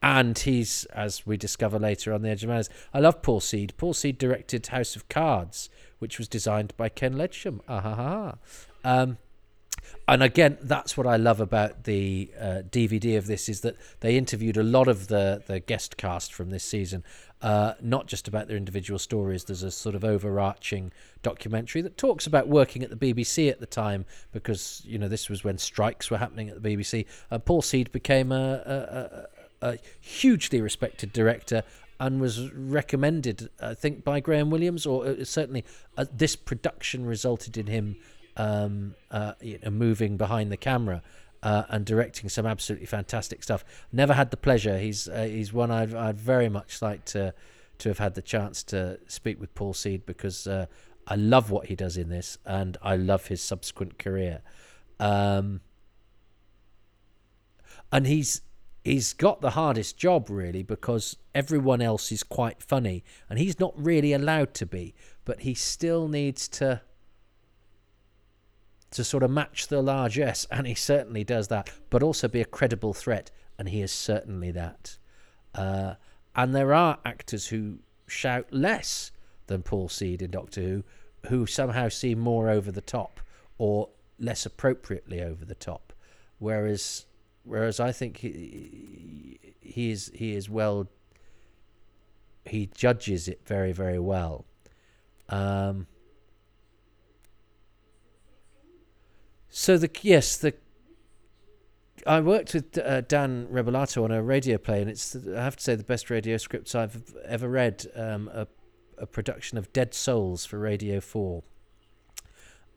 and 0.02 0.36
he's 0.36 0.84
as 0.86 1.24
we 1.24 1.36
discover 1.36 1.78
later 1.78 2.12
on 2.12 2.22
the 2.22 2.28
Edge 2.28 2.42
of 2.42 2.50
Manners. 2.50 2.68
I 2.92 2.98
love 2.98 3.22
Paul 3.22 3.40
Seed. 3.40 3.74
Paul 3.76 3.94
Seed 3.94 4.18
directed 4.18 4.66
House 4.66 4.96
of 4.96 5.08
Cards, 5.08 5.70
which 6.00 6.18
was 6.18 6.26
designed 6.26 6.76
by 6.76 6.88
Ken 6.88 7.14
Ledsham. 7.14 7.60
Ah 7.68 7.80
ha 7.80 7.94
ha. 7.94 8.34
Um, 8.82 9.18
and 10.08 10.22
again, 10.22 10.58
that's 10.60 10.96
what 10.96 11.06
I 11.06 11.16
love 11.16 11.40
about 11.40 11.84
the 11.84 12.30
uh, 12.38 12.62
DVD 12.68 13.16
of 13.16 13.26
this 13.26 13.48
is 13.48 13.60
that 13.60 13.76
they 14.00 14.16
interviewed 14.16 14.56
a 14.56 14.62
lot 14.62 14.88
of 14.88 15.08
the 15.08 15.42
the 15.46 15.60
guest 15.60 15.96
cast 15.96 16.34
from 16.34 16.50
this 16.50 16.64
season, 16.64 17.04
uh, 17.42 17.74
not 17.80 18.06
just 18.06 18.26
about 18.26 18.48
their 18.48 18.56
individual 18.56 18.98
stories. 18.98 19.44
There's 19.44 19.62
a 19.62 19.70
sort 19.70 19.94
of 19.94 20.04
overarching 20.04 20.90
documentary 21.22 21.80
that 21.82 21.96
talks 21.96 22.26
about 22.26 22.48
working 22.48 22.82
at 22.82 22.90
the 22.90 22.96
BBC 22.96 23.50
at 23.50 23.60
the 23.60 23.66
time 23.66 24.04
because 24.32 24.82
you 24.84 24.98
know 24.98 25.06
this 25.06 25.28
was 25.28 25.44
when 25.44 25.58
strikes 25.58 26.10
were 26.10 26.18
happening 26.18 26.48
at 26.48 26.60
the 26.60 26.76
BBC. 26.76 27.06
Uh, 27.30 27.38
Paul 27.38 27.62
Seed 27.62 27.92
became 27.92 28.32
a, 28.32 29.26
a, 29.62 29.66
a, 29.66 29.72
a 29.72 29.78
hugely 30.00 30.60
respected 30.60 31.12
director 31.12 31.62
and 32.00 32.20
was 32.20 32.50
recommended, 32.52 33.50
I 33.60 33.74
think, 33.74 34.02
by 34.02 34.20
Graham 34.20 34.50
Williams, 34.50 34.86
or 34.86 35.06
uh, 35.06 35.24
certainly 35.24 35.64
uh, 35.98 36.06
this 36.10 36.34
production 36.34 37.04
resulted 37.04 37.58
in 37.58 37.66
him 37.66 37.96
um, 38.40 38.94
uh, 39.10 39.32
you 39.40 39.58
know, 39.62 39.70
moving 39.70 40.16
behind 40.16 40.50
the 40.50 40.56
camera. 40.56 41.02
uh, 41.42 41.64
and 41.70 41.86
directing 41.86 42.28
some 42.28 42.46
absolutely 42.46 42.86
fantastic 42.86 43.42
stuff. 43.42 43.64
Never 43.92 44.12
had 44.14 44.30
the 44.30 44.36
pleasure. 44.36 44.78
He's 44.78 45.08
uh, 45.08 45.24
he's 45.24 45.52
one 45.52 45.70
I'd 45.70 45.94
I'd 45.94 46.20
very 46.20 46.48
much 46.48 46.82
like 46.82 47.04
to 47.06 47.34
to 47.78 47.88
have 47.88 47.98
had 47.98 48.14
the 48.14 48.22
chance 48.22 48.62
to 48.64 48.98
speak 49.06 49.40
with 49.40 49.54
Paul 49.54 49.72
Seed 49.72 50.04
because 50.04 50.46
uh, 50.46 50.66
I 51.06 51.14
love 51.16 51.50
what 51.50 51.66
he 51.66 51.76
does 51.76 51.96
in 51.96 52.10
this 52.10 52.36
and 52.44 52.76
I 52.82 52.96
love 52.96 53.28
his 53.28 53.40
subsequent 53.40 53.98
career. 53.98 54.42
Um, 54.98 55.62
and 57.90 58.06
he's 58.06 58.42
he's 58.84 59.14
got 59.14 59.40
the 59.40 59.50
hardest 59.50 59.96
job 59.96 60.28
really 60.28 60.62
because 60.62 61.16
everyone 61.34 61.80
else 61.80 62.12
is 62.12 62.22
quite 62.22 62.62
funny 62.62 63.02
and 63.30 63.38
he's 63.38 63.58
not 63.58 63.72
really 63.76 64.12
allowed 64.12 64.52
to 64.54 64.66
be, 64.66 64.94
but 65.24 65.40
he 65.40 65.54
still 65.54 66.06
needs 66.06 66.48
to 66.48 66.82
to 68.90 69.04
sort 69.04 69.22
of 69.22 69.30
match 69.30 69.68
the 69.68 69.82
largesse, 69.82 70.46
and 70.50 70.66
he 70.66 70.74
certainly 70.74 71.24
does 71.24 71.48
that, 71.48 71.70
but 71.90 72.02
also 72.02 72.28
be 72.28 72.40
a 72.40 72.44
credible 72.44 72.92
threat, 72.92 73.30
and 73.58 73.68
he 73.68 73.80
is 73.80 73.92
certainly 73.92 74.50
that. 74.50 74.98
Uh, 75.54 75.94
and 76.34 76.54
there 76.54 76.74
are 76.74 76.98
actors 77.04 77.48
who 77.48 77.78
shout 78.06 78.46
less 78.52 79.12
than 79.46 79.62
Paul 79.62 79.88
Seed 79.88 80.22
in 80.22 80.30
Doctor 80.30 80.60
Who, 80.60 80.84
who 81.28 81.46
somehow 81.46 81.88
seem 81.88 82.18
more 82.18 82.48
over 82.48 82.72
the 82.72 82.80
top 82.80 83.20
or 83.58 83.90
less 84.18 84.46
appropriately 84.46 85.22
over 85.22 85.44
the 85.44 85.54
top, 85.54 85.92
whereas 86.38 87.06
whereas 87.44 87.80
I 87.80 87.92
think 87.92 88.18
he, 88.18 89.38
he 89.60 89.90
is 89.90 90.10
he 90.14 90.34
is 90.34 90.48
well. 90.48 90.88
He 92.44 92.70
judges 92.74 93.28
it 93.28 93.42
very 93.44 93.72
very 93.72 93.98
well. 93.98 94.46
Um, 95.28 95.86
So 99.60 99.76
the 99.76 99.90
yes 100.00 100.38
the 100.38 100.54
I 102.06 102.22
worked 102.22 102.54
with 102.54 102.78
uh, 102.78 103.02
Dan 103.02 103.46
Rebellato 103.52 104.02
on 104.02 104.10
a 104.10 104.22
radio 104.22 104.56
play, 104.56 104.80
and 104.80 104.88
it's 104.88 105.14
I 105.14 105.42
have 105.42 105.56
to 105.56 105.62
say 105.62 105.74
the 105.74 105.84
best 105.84 106.08
radio 106.08 106.38
scripts 106.38 106.74
I've 106.74 107.14
ever 107.26 107.46
read. 107.46 107.84
Um, 107.94 108.30
a, 108.32 108.46
a 108.96 109.04
production 109.04 109.58
of 109.58 109.70
Dead 109.74 109.92
Souls 109.92 110.46
for 110.46 110.58
Radio 110.58 110.98
Four. 110.98 111.42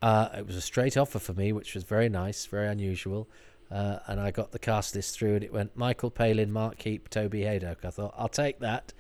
Uh, 0.02 0.28
it 0.38 0.46
was 0.46 0.58
a 0.58 0.62
straight 0.62 0.98
offer 0.98 1.20
for 1.20 1.32
me, 1.32 1.54
which 1.54 1.74
was 1.74 1.86
very 1.86 2.10
nice, 2.10 2.48
very 2.48 2.68
unusual. 2.68 3.30
Uh, 3.72 4.00
and 4.08 4.20
I 4.20 4.32
got 4.32 4.52
the 4.52 4.60
cast 4.60 4.94
list 4.94 5.18
through, 5.18 5.36
and 5.36 5.44
it 5.46 5.54
went 5.54 5.78
Michael 5.78 6.12
Palin, 6.12 6.52
Mark 6.52 6.82
Heap, 6.82 7.10
Toby 7.10 7.44
Hadoke. 7.44 7.86
I 7.86 7.92
thought 7.92 8.14
I'll 8.18 8.28
take 8.28 8.60
that. 8.60 8.92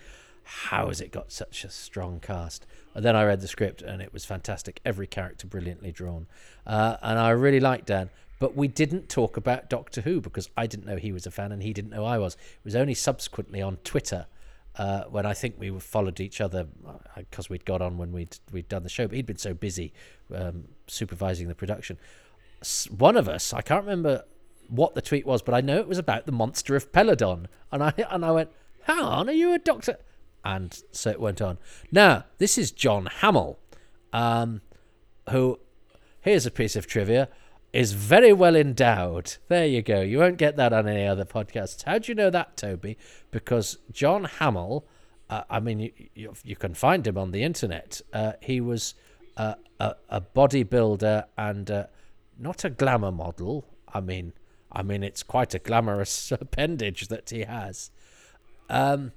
How 0.43 0.87
has 0.87 1.01
it 1.01 1.11
got 1.11 1.31
such 1.31 1.63
a 1.63 1.69
strong 1.69 2.19
cast? 2.19 2.65
And 2.93 3.03
then 3.03 3.15
I 3.15 3.23
read 3.23 3.41
the 3.41 3.47
script 3.47 3.81
and 3.81 4.01
it 4.01 4.13
was 4.13 4.25
fantastic. 4.25 4.79
Every 4.85 5.07
character 5.07 5.47
brilliantly 5.47 5.91
drawn. 5.91 6.27
Uh, 6.65 6.97
and 7.01 7.17
I 7.17 7.29
really 7.29 7.59
liked 7.59 7.87
Dan. 7.87 8.09
But 8.39 8.55
we 8.55 8.67
didn't 8.67 9.07
talk 9.07 9.37
about 9.37 9.69
Doctor 9.69 10.01
Who 10.01 10.19
because 10.19 10.49
I 10.57 10.67
didn't 10.67 10.85
know 10.85 10.97
he 10.97 11.11
was 11.11 11.25
a 11.25 11.31
fan 11.31 11.51
and 11.51 11.63
he 11.63 11.71
didn't 11.71 11.91
know 11.91 12.03
I 12.03 12.17
was. 12.17 12.33
It 12.33 12.65
was 12.65 12.75
only 12.75 12.93
subsequently 12.93 13.61
on 13.61 13.77
Twitter 13.85 14.27
uh, 14.75 15.03
when 15.03 15.25
I 15.25 15.33
think 15.33 15.55
we 15.57 15.69
followed 15.79 16.19
each 16.19 16.41
other 16.41 16.67
because 17.15 17.45
uh, 17.45 17.51
we'd 17.51 17.65
got 17.65 17.81
on 17.81 17.97
when 17.97 18.11
we'd 18.11 18.37
we'd 18.51 18.67
done 18.67 18.83
the 18.83 18.89
show. 18.89 19.07
But 19.07 19.15
he'd 19.15 19.25
been 19.25 19.37
so 19.37 19.53
busy 19.53 19.93
um, 20.33 20.65
supervising 20.87 21.47
the 21.47 21.55
production. 21.55 21.97
One 22.89 23.17
of 23.17 23.29
us, 23.29 23.53
I 23.53 23.61
can't 23.61 23.83
remember 23.83 24.23
what 24.67 24.95
the 24.95 25.01
tweet 25.01 25.25
was, 25.25 25.41
but 25.41 25.53
I 25.53 25.61
know 25.61 25.77
it 25.77 25.87
was 25.87 25.97
about 25.97 26.25
the 26.25 26.31
monster 26.31 26.75
of 26.75 26.91
Peladon, 26.91 27.45
and 27.71 27.83
I 27.83 27.93
and 28.09 28.25
I 28.25 28.31
went, 28.31 28.49
"Hang 28.83 28.99
on, 28.99 29.29
are 29.29 29.33
you 29.33 29.53
a 29.53 29.59
doctor?" 29.59 29.97
And 30.43 30.81
so 30.91 31.09
it 31.09 31.19
went 31.19 31.41
on. 31.41 31.57
Now, 31.91 32.25
this 32.37 32.57
is 32.57 32.71
John 32.71 33.07
Hamill, 33.19 33.59
um, 34.11 34.61
who, 35.29 35.59
here's 36.21 36.45
a 36.45 36.51
piece 36.51 36.75
of 36.75 36.87
trivia, 36.87 37.29
is 37.71 37.93
very 37.93 38.31
well 38.31 38.55
endowed. 38.55 39.37
There 39.47 39.65
you 39.65 39.81
go. 39.81 40.01
You 40.01 40.19
won't 40.19 40.37
get 40.37 40.57
that 40.57 40.73
on 40.73 40.87
any 40.87 41.07
other 41.07 41.25
podcasts. 41.25 41.83
How 41.83 41.97
do 41.97 42.11
you 42.11 42.15
know 42.15 42.29
that, 42.29 42.55
Toby? 42.55 42.97
Because 43.31 43.79
John 43.91 44.25
Hamill, 44.25 44.85
uh, 45.29 45.43
I 45.49 45.59
mean, 45.59 45.79
you, 45.79 45.91
you, 46.13 46.33
you, 46.43 46.55
can 46.55 46.75
find 46.75 47.05
him 47.07 47.17
on 47.17 47.31
the 47.31 47.41
internet. 47.41 48.01
Uh, 48.11 48.33
he 48.41 48.61
was 48.61 48.93
uh, 49.37 49.55
a, 49.79 49.95
a 50.09 50.21
bodybuilder 50.21 51.25
and 51.37 51.71
uh, 51.71 51.85
not 52.37 52.63
a 52.63 52.69
glamour 52.69 53.11
model. 53.11 53.65
I 53.91 54.01
mean, 54.01 54.33
I 54.71 54.83
mean, 54.83 55.03
it's 55.03 55.23
quite 55.23 55.55
a 55.55 55.59
glamorous 55.59 56.31
appendage 56.39 57.07
that 57.07 57.29
he 57.31 57.41
has. 57.41 57.89
Um, 58.69 59.13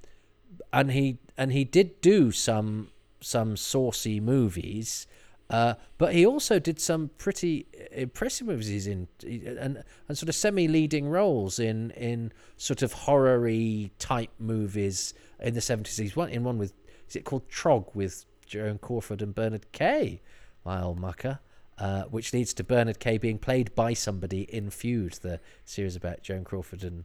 and 0.72 0.92
he 0.92 1.18
and 1.36 1.52
he 1.52 1.64
did 1.64 2.00
do 2.00 2.30
some 2.30 2.88
some 3.20 3.56
saucy 3.56 4.20
movies, 4.20 5.06
uh, 5.50 5.74
but 5.98 6.14
he 6.14 6.24
also 6.24 6.58
did 6.58 6.80
some 6.80 7.10
pretty 7.18 7.66
impressive 7.92 8.46
movies 8.46 8.86
in 8.86 9.08
and 9.24 9.82
and 10.08 10.18
sort 10.18 10.28
of 10.28 10.34
semi-leading 10.34 11.08
roles 11.08 11.58
in 11.58 11.90
in 11.92 12.32
sort 12.56 12.82
of 12.82 12.92
horror-y 12.92 13.90
type 13.98 14.30
movies 14.38 15.14
in 15.40 15.54
the 15.54 15.60
seventies. 15.60 15.96
He's 15.96 16.16
one 16.16 16.30
in 16.30 16.44
one 16.44 16.58
with 16.58 16.72
is 17.08 17.16
it 17.16 17.24
called 17.24 17.48
Trog 17.48 17.94
with 17.94 18.24
Joan 18.46 18.78
Crawford 18.78 19.22
and 19.22 19.34
Bernard 19.34 19.70
Kay, 19.72 20.20
my 20.64 20.82
old 20.82 20.98
mucker. 20.98 21.40
Uh, 21.78 22.04
which 22.04 22.32
leads 22.32 22.54
to 22.54 22.64
Bernard 22.64 22.98
Kay 22.98 23.18
being 23.18 23.38
played 23.38 23.74
by 23.74 23.92
somebody 23.92 24.44
in 24.44 24.70
Feud, 24.70 25.12
the 25.20 25.40
series 25.66 25.94
about 25.94 26.22
Joan 26.22 26.42
Crawford 26.42 26.82
and 26.82 27.04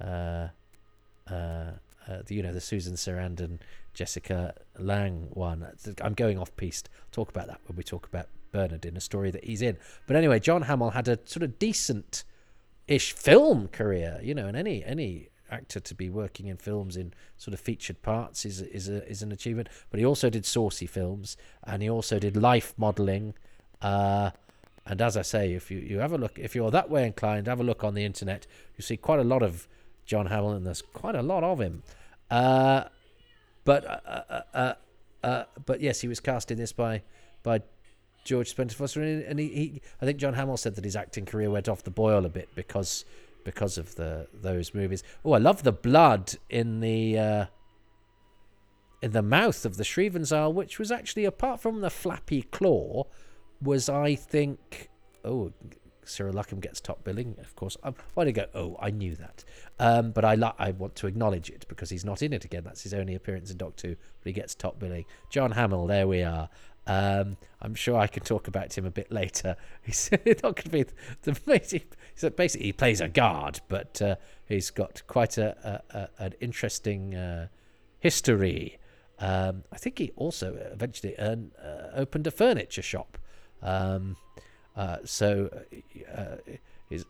uh, 0.00 0.48
uh, 2.08 2.22
you 2.28 2.42
know 2.42 2.52
the 2.52 2.60
Susan 2.60 2.94
Sarandon, 2.94 3.58
Jessica 3.94 4.54
Lange 4.78 5.28
one. 5.30 5.66
I'm 6.02 6.14
going 6.14 6.38
off 6.38 6.54
piste. 6.56 6.88
talk 7.12 7.28
about 7.28 7.46
that 7.48 7.60
when 7.66 7.76
we 7.76 7.82
talk 7.82 8.06
about 8.06 8.28
Bernard 8.50 8.84
in 8.86 8.96
a 8.96 9.00
story 9.00 9.30
that 9.30 9.44
he's 9.44 9.62
in. 9.62 9.76
But 10.06 10.16
anyway, 10.16 10.40
John 10.40 10.62
Hamill 10.62 10.90
had 10.90 11.08
a 11.08 11.18
sort 11.24 11.42
of 11.42 11.58
decent 11.58 12.24
ish 12.86 13.12
film 13.12 13.68
career, 13.68 14.18
you 14.22 14.34
know, 14.34 14.46
and 14.46 14.56
any 14.56 14.84
any 14.84 15.28
actor 15.50 15.80
to 15.80 15.94
be 15.94 16.10
working 16.10 16.46
in 16.46 16.56
films 16.56 16.96
in 16.96 17.12
sort 17.36 17.54
of 17.54 17.60
featured 17.60 18.02
parts 18.02 18.44
is 18.44 18.60
is 18.60 18.88
a, 18.88 19.06
is 19.08 19.22
an 19.22 19.32
achievement. 19.32 19.68
But 19.90 20.00
he 20.00 20.06
also 20.06 20.30
did 20.30 20.46
saucy 20.46 20.86
films, 20.86 21.36
and 21.64 21.82
he 21.82 21.90
also 21.90 22.18
did 22.18 22.36
life 22.36 22.74
modelling. 22.76 23.34
Uh, 23.80 24.30
and 24.86 25.02
as 25.02 25.18
I 25.18 25.22
say, 25.22 25.52
if 25.52 25.70
you, 25.70 25.78
you 25.78 25.98
have 25.98 26.12
a 26.12 26.18
look, 26.18 26.38
if 26.38 26.54
you're 26.54 26.70
that 26.70 26.88
way 26.88 27.04
inclined, 27.06 27.46
have 27.46 27.60
a 27.60 27.64
look 27.64 27.84
on 27.84 27.94
the 27.94 28.04
internet. 28.04 28.46
You 28.76 28.82
see 28.82 28.96
quite 28.96 29.20
a 29.20 29.24
lot 29.24 29.42
of 29.42 29.68
John 30.06 30.26
Hamill, 30.26 30.52
and 30.52 30.66
there's 30.66 30.80
quite 30.80 31.14
a 31.14 31.22
lot 31.22 31.44
of 31.44 31.60
him. 31.60 31.82
Uh, 32.30 32.84
but 33.64 33.84
uh, 33.84 34.00
uh, 34.06 34.40
uh, 34.54 34.72
uh, 35.22 35.44
but 35.66 35.80
yes, 35.80 36.00
he 36.00 36.08
was 36.08 36.20
cast 36.20 36.50
in 36.50 36.58
this 36.58 36.72
by 36.72 37.02
by 37.42 37.62
George 38.24 38.54
Spenton 38.54 38.74
Foster, 38.74 39.02
and 39.02 39.38
he, 39.38 39.48
he, 39.48 39.82
I 40.00 40.04
think 40.04 40.18
John 40.18 40.34
Hamill 40.34 40.56
said 40.56 40.74
that 40.76 40.84
his 40.84 40.96
acting 40.96 41.24
career 41.24 41.50
went 41.50 41.68
off 41.68 41.82
the 41.82 41.90
boil 41.90 42.24
a 42.26 42.28
bit 42.28 42.48
because 42.54 43.04
because 43.44 43.78
of 43.78 43.94
the 43.94 44.28
those 44.32 44.74
movies. 44.74 45.02
Oh, 45.24 45.32
I 45.32 45.38
love 45.38 45.62
the 45.62 45.72
blood 45.72 46.34
in 46.50 46.80
the 46.80 47.18
uh, 47.18 47.46
in 49.00 49.12
the 49.12 49.22
mouth 49.22 49.64
of 49.64 49.76
the 49.76 49.84
Shriven's 49.84 50.32
which 50.32 50.78
was 50.78 50.90
actually 50.90 51.24
apart 51.24 51.60
from 51.60 51.80
the 51.80 51.90
flappy 51.90 52.42
claw, 52.42 53.04
was 53.62 53.88
I 53.88 54.14
think 54.14 54.90
oh 55.24 55.52
Cyril 56.08 56.34
Luckham 56.34 56.60
gets 56.60 56.80
top 56.80 57.04
billing, 57.04 57.36
of 57.40 57.54
course. 57.56 57.76
Um, 57.82 57.94
why 58.14 58.24
did 58.24 58.38
I 58.38 58.42
go? 58.42 58.48
Oh, 58.54 58.76
I 58.80 58.90
knew 58.90 59.14
that. 59.16 59.44
Um, 59.78 60.12
but 60.12 60.24
I 60.24 60.36
I 60.58 60.70
want 60.72 60.94
to 60.96 61.06
acknowledge 61.06 61.50
it 61.50 61.66
because 61.68 61.90
he's 61.90 62.04
not 62.04 62.22
in 62.22 62.32
it 62.32 62.44
again. 62.44 62.64
That's 62.64 62.82
his 62.82 62.94
only 62.94 63.14
appearance 63.14 63.50
in 63.50 63.56
Doctor 63.56 63.88
Who, 63.88 63.94
but 63.94 64.26
he 64.26 64.32
gets 64.32 64.54
top 64.54 64.78
billing. 64.78 65.04
John 65.30 65.52
Hamill, 65.52 65.86
there 65.86 66.06
we 66.08 66.22
are. 66.22 66.48
Um, 66.88 67.36
I'm 67.60 67.74
sure 67.74 67.98
I 67.98 68.06
can 68.06 68.22
talk 68.22 68.48
about 68.48 68.76
him 68.76 68.86
a 68.86 68.90
bit 68.90 69.12
later. 69.12 69.56
He's 69.82 70.10
not 70.26 70.42
going 70.42 70.54
to 70.54 70.70
be 70.70 70.82
the, 71.22 71.32
the 72.20 72.30
basically 72.30 72.66
he 72.66 72.72
plays 72.72 73.00
a 73.00 73.08
guard, 73.08 73.60
but 73.68 74.00
uh, 74.00 74.16
he's 74.46 74.70
got 74.70 75.02
quite 75.06 75.36
a, 75.36 75.82
a, 75.92 75.98
a 75.98 76.24
an 76.24 76.34
interesting 76.40 77.14
uh, 77.14 77.48
history. 78.00 78.78
Um, 79.18 79.64
I 79.70 79.76
think 79.76 79.98
he 79.98 80.12
also 80.16 80.54
eventually 80.72 81.14
earned, 81.18 81.52
uh, 81.62 81.88
opened 81.94 82.26
a 82.26 82.30
furniture 82.30 82.82
shop. 82.82 83.18
Um, 83.62 84.16
uh, 84.78 84.98
so, 85.04 85.50
uh, 86.16 86.36
is, 86.88 87.04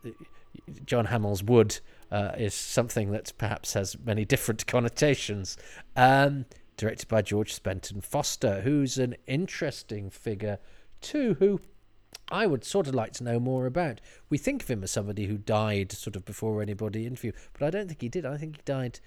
John 0.87 1.05
Hamill's 1.05 1.43
wood 1.43 1.79
uh, 2.11 2.33
is 2.39 2.55
something 2.55 3.11
that 3.13 3.33
perhaps 3.37 3.75
has 3.75 3.97
many 4.05 4.25
different 4.25 4.67
connotations. 4.67 5.59
Um, 5.95 6.47
directed 6.79 7.09
by 7.09 7.21
George 7.21 7.61
Spenton 7.61 8.03
Foster, 8.03 8.63
who's 8.63 8.97
an 8.97 9.17
interesting 9.27 10.09
figure 10.09 10.59
too, 11.03 11.37
who 11.41 11.61
I 12.31 12.47
would 12.47 12.65
sort 12.65 12.87
of 12.87 12.95
like 12.95 13.13
to 13.15 13.25
know 13.25 13.39
more 13.39 13.67
about. 13.67 14.01
We 14.31 14.39
think 14.39 14.63
of 14.63 14.71
him 14.71 14.83
as 14.83 14.91
somebody 14.91 15.27
who 15.27 15.37
died 15.37 15.93
sort 15.93 16.17
of 16.17 16.25
before 16.25 16.63
anybody 16.63 17.07
interviewed, 17.07 17.35
but 17.53 17.67
I 17.67 17.71
don't 17.71 17.89
think 17.89 18.01
he 18.01 18.09
did. 18.09 18.25
I 18.25 18.39
think 18.39 18.57
he 18.57 18.63
died, 18.65 19.01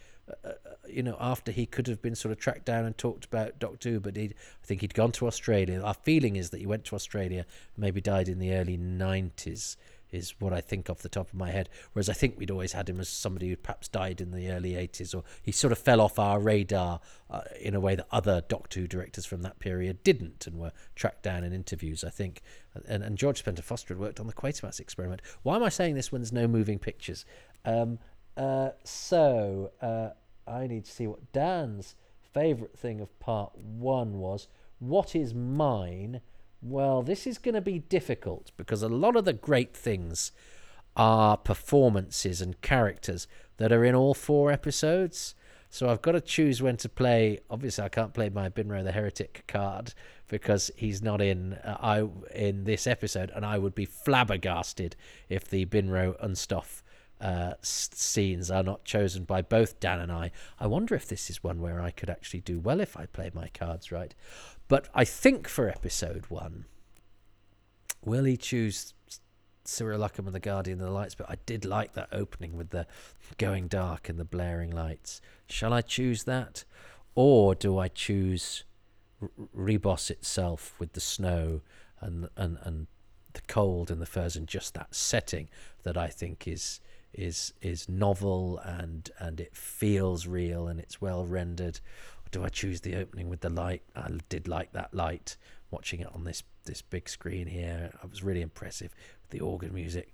you 0.88 1.04
know, 1.04 1.18
after 1.20 1.52
he 1.52 1.66
could 1.66 1.88
have 1.88 2.02
been 2.02 2.16
sort 2.16 2.32
of 2.32 2.40
tracked 2.40 2.66
down 2.66 2.86
and 2.86 2.98
talked 2.98 3.26
about 3.26 3.60
Doctor 3.60 3.92
Who. 3.92 4.00
But 4.00 4.18
I 4.18 4.32
think 4.64 4.82
he'd 4.82 4.94
gone 4.94 5.12
to 5.14 5.28
Australia. 5.28 5.82
Our 5.82 5.94
feeling 5.94 6.36
is 6.36 6.50
that 6.52 6.60
he 6.60 6.66
went 6.66 6.86
to 6.86 6.96
Australia, 6.96 7.46
maybe 7.78 8.02
died 8.02 8.28
in 8.28 8.40
the 8.40 8.54
early 8.54 8.78
nineties. 8.78 9.78
is 10.12 10.36
what 10.40 10.52
I 10.52 10.60
think 10.60 10.90
off 10.90 11.00
the 11.00 11.10
top 11.10 11.30
of 11.30 11.34
my 11.34 11.52
head. 11.52 11.70
Whereas 11.94 12.10
I 12.10 12.14
think 12.14 12.38
we'd 12.38 12.52
always 12.52 12.74
had 12.74 12.90
him 12.90 13.00
as 13.00 13.08
somebody 13.08 13.50
who 13.50 13.56
perhaps 13.56 13.88
died 13.88 14.20
in 14.20 14.32
the 14.32 14.50
early 14.52 14.74
80s, 14.74 15.16
or 15.16 15.24
he 15.42 15.52
sort 15.52 15.72
of 15.72 15.78
fell 15.78 16.02
off 16.02 16.20
our 16.20 16.40
radar 16.40 17.00
uh, 17.30 17.42
in 17.60 17.76
a 17.76 17.80
way 17.80 17.96
that 17.96 18.08
other 18.12 18.42
Doctor 18.48 18.82
Who 18.82 18.88
directors 18.88 19.26
from 19.26 19.42
that 19.44 19.60
period 19.60 20.04
didn't 20.04 20.46
and 20.48 20.60
were 20.60 20.74
tracked 20.96 21.24
down 21.24 21.44
in 21.44 21.54
interviews, 21.54 22.04
I 22.04 22.10
think. 22.10 22.42
And, 22.88 23.04
and 23.04 23.18
George 23.18 23.44
Spenton 23.44 23.64
Foster 23.64 23.94
had 23.94 24.02
worked 24.02 24.20
on 24.20 24.28
the 24.28 24.34
Quatermass 24.34 24.80
experiment. 24.80 25.22
Why 25.44 25.56
am 25.56 25.64
I 25.64 25.70
saying 25.70 25.96
this 25.96 26.12
when 26.12 26.22
there's 26.22 26.34
no 26.34 26.48
moving 26.48 26.80
pictures? 26.80 27.26
Um, 27.64 28.00
uh, 28.36 28.70
so 28.84 29.72
uh, 29.82 30.10
I 30.48 30.68
need 30.68 30.86
to 30.86 30.92
see 30.92 31.08
what 31.08 31.32
Dan's 31.32 31.96
favourite 32.34 32.78
thing 32.78 33.02
of 33.02 33.18
part 33.20 33.58
one 33.58 34.20
was. 34.20 34.48
What 34.80 35.16
is 35.16 35.34
mine? 35.34 36.22
Well, 36.62 37.02
this 37.02 37.26
is 37.26 37.38
going 37.38 37.56
to 37.56 37.62
be 37.62 37.80
difficult 37.80 38.52
because 38.58 38.84
a 38.84 38.90
lot 38.90 39.16
of 39.16 39.26
the 39.26 39.34
great 39.34 39.76
things 39.76 40.32
are 40.96 41.38
performances 41.38 42.42
and 42.42 42.62
characters 42.62 43.28
that 43.58 43.72
are 43.72 43.84
in 43.84 43.96
all 43.96 44.14
four 44.14 44.52
episodes. 44.52 45.36
So 45.70 45.90
I've 45.90 46.02
got 46.02 46.12
to 46.14 46.22
choose 46.22 46.62
when 46.62 46.76
to 46.78 46.90
play. 46.90 47.40
Obviously, 47.50 47.84
I 47.86 47.90
can't 47.90 48.14
play 48.14 48.30
my 48.30 48.50
Binro 48.50 48.84
the 48.84 48.92
Heretic 48.92 49.46
card 49.48 49.94
because 50.28 50.70
he's 50.76 51.02
not 51.02 51.22
in 51.22 51.54
uh, 51.54 51.78
I 51.80 52.10
in 52.36 52.66
this 52.66 52.86
episode, 52.86 53.32
and 53.34 53.46
I 53.46 53.58
would 53.58 53.74
be 53.74 53.86
flabbergasted 53.86 54.98
if 55.30 55.50
the 55.50 55.66
Binro 55.66 56.22
Unstoffe 56.22 56.82
uh, 57.22 57.54
scenes 57.62 58.50
are 58.50 58.64
not 58.64 58.84
chosen 58.84 59.24
by 59.24 59.42
both 59.42 59.80
Dan 59.80 60.00
and 60.00 60.12
I. 60.12 60.32
I 60.60 60.68
wonder 60.68 60.96
if 60.96 61.08
this 61.08 61.30
is 61.30 61.44
one 61.44 61.62
where 61.62 61.80
I 61.80 61.92
could 61.92 62.10
actually 62.10 62.42
do 62.42 62.60
well 62.60 62.82
if 62.82 62.98
I 62.98 63.06
play 63.06 63.32
my 63.34 63.50
cards 63.54 63.92
right. 63.92 64.16
But 64.68 64.90
I 64.94 65.06
think 65.06 65.48
for 65.48 65.70
episode 65.70 66.26
one, 66.30 66.66
will 68.04 68.24
he 68.24 68.38
choose 68.38 68.94
Cyril 69.64 70.00
Luckham 70.00 70.26
and 70.26 70.34
the 70.34 70.40
Guardian 70.40 70.80
of 70.80 70.88
the 70.88 70.92
Lights? 70.92 71.14
But 71.14 71.30
I 71.30 71.36
did 71.46 71.64
like 71.64 71.94
that 71.94 72.10
opening 72.12 72.58
with 72.58 72.72
the 72.72 72.88
going 73.38 73.68
dark 73.68 74.10
and 74.10 74.20
the 74.20 74.26
blaring 74.26 74.72
lights. 74.72 75.22
Shall 75.48 75.74
I 75.74 75.82
choose 75.82 76.24
that? 76.24 76.66
Or 77.14 77.54
do 77.54 77.78
I 77.78 77.88
choose 77.88 78.64
R- 79.22 79.30
itself 79.68 80.74
with 80.80 80.94
the 80.94 81.00
snow 81.00 81.62
and, 82.00 82.30
and, 82.36 82.58
and 82.64 82.88
the 83.34 83.42
cold 83.48 83.92
and 83.92 84.02
the 84.02 84.06
furs 84.06 84.36
and 84.36 84.48
just 84.48 84.74
that 84.74 84.96
setting 84.96 85.50
that 85.84 85.98
I 85.98 86.08
think 86.08 86.48
is 86.48 86.80
is 87.14 87.54
is 87.62 87.90
novel 87.90 88.60
and 88.60 89.12
and 89.20 89.40
it 89.40 89.56
feels 89.56 90.28
real 90.28 90.68
and 90.68 90.80
it's 90.80 91.02
well 91.02 91.26
rendered 91.26 91.80
do 92.32 92.44
I 92.44 92.50
choose 92.50 92.82
the 92.82 92.96
opening 92.96 93.30
with 93.30 93.42
the 93.42 93.50
light? 93.50 93.84
I 93.96 94.10
did 94.30 94.48
like 94.48 94.72
that 94.72 94.94
light. 94.94 95.38
Watching 95.70 96.00
it 96.00 96.08
on 96.14 96.24
this 96.24 96.44
this 96.66 96.82
big 96.82 97.10
screen 97.10 97.48
here, 97.48 97.92
I 98.02 98.06
was 98.06 98.24
really 98.24 98.42
impressive 98.42 98.94
with 99.22 99.32
the 99.32 99.40
organ 99.40 99.74
music. 99.74 100.14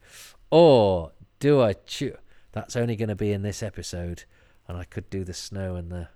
Or 0.52 1.12
do 1.40 1.62
I 1.62 1.74
choose? 1.74 2.16
That's 2.52 2.76
only 2.76 2.96
going 2.96 3.10
to 3.10 3.16
be 3.16 3.32
in 3.32 3.42
this 3.42 3.62
episode, 3.62 4.24
and 4.68 4.78
I 4.78 4.84
could 4.84 5.10
do 5.10 5.24
the 5.24 5.34
snow 5.34 5.76
and 5.76 5.92
the 5.92 6.10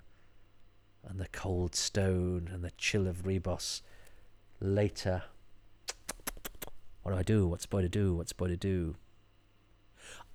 and 1.04 1.20
the 1.20 1.28
cold 1.28 1.74
stone 1.74 2.48
and 2.52 2.64
the 2.64 2.70
chill 2.72 3.06
of 3.06 3.24
Ribos 3.24 3.82
later. 4.60 5.24
What 7.02 7.12
do 7.12 7.18
I 7.18 7.22
do? 7.22 7.46
What's 7.48 7.66
boy 7.66 7.82
to 7.82 7.88
do? 7.88 8.14
What's 8.14 8.32
boy 8.32 8.48
to 8.48 8.56
do? 8.56 8.96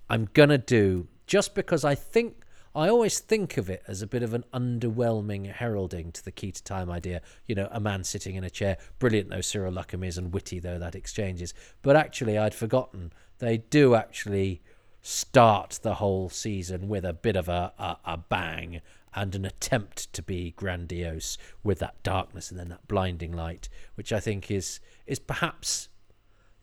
I'm 0.09 0.29
gonna 0.33 0.57
do 0.57 1.07
just 1.25 1.55
because 1.55 1.83
I 1.83 1.95
think 1.95 2.43
I 2.75 2.89
always 2.89 3.19
think 3.19 3.57
of 3.57 3.71
it 3.71 3.81
as 3.87 4.03
a 4.03 4.07
bit 4.07 4.21
of 4.21 4.35
an 4.35 4.45
underwhelming 4.53 5.51
heralding 5.51 6.11
to 6.11 6.23
the 6.23 6.31
key 6.31 6.51
to 6.51 6.63
time 6.63 6.91
idea. 6.91 7.21
You 7.47 7.55
know, 7.55 7.67
a 7.71 7.79
man 7.79 8.03
sitting 8.03 8.35
in 8.35 8.43
a 8.43 8.51
chair, 8.51 8.77
brilliant 8.99 9.29
though 9.29 9.41
Cyril 9.41 9.73
Luckham 9.73 10.05
is 10.05 10.17
and 10.17 10.31
witty 10.31 10.59
though 10.59 10.77
that 10.77 10.93
exchange 10.93 11.41
is. 11.41 11.55
But 11.81 11.95
actually, 11.95 12.37
I'd 12.37 12.53
forgotten 12.53 13.13
they 13.39 13.57
do 13.57 13.95
actually 13.95 14.61
start 15.01 15.79
the 15.81 15.95
whole 15.95 16.29
season 16.29 16.87
with 16.87 17.05
a 17.05 17.13
bit 17.13 17.35
of 17.35 17.49
a, 17.49 17.73
a, 17.79 17.97
a 18.05 18.17
bang 18.17 18.81
and 19.15 19.33
an 19.33 19.45
attempt 19.45 20.11
to 20.13 20.21
be 20.21 20.51
grandiose 20.51 21.37
with 21.63 21.79
that 21.79 22.03
darkness 22.03 22.51
and 22.51 22.59
then 22.59 22.69
that 22.69 22.87
blinding 22.87 23.31
light, 23.31 23.69
which 23.95 24.13
I 24.13 24.19
think 24.19 24.51
is 24.51 24.79
is 25.07 25.17
perhaps, 25.17 25.89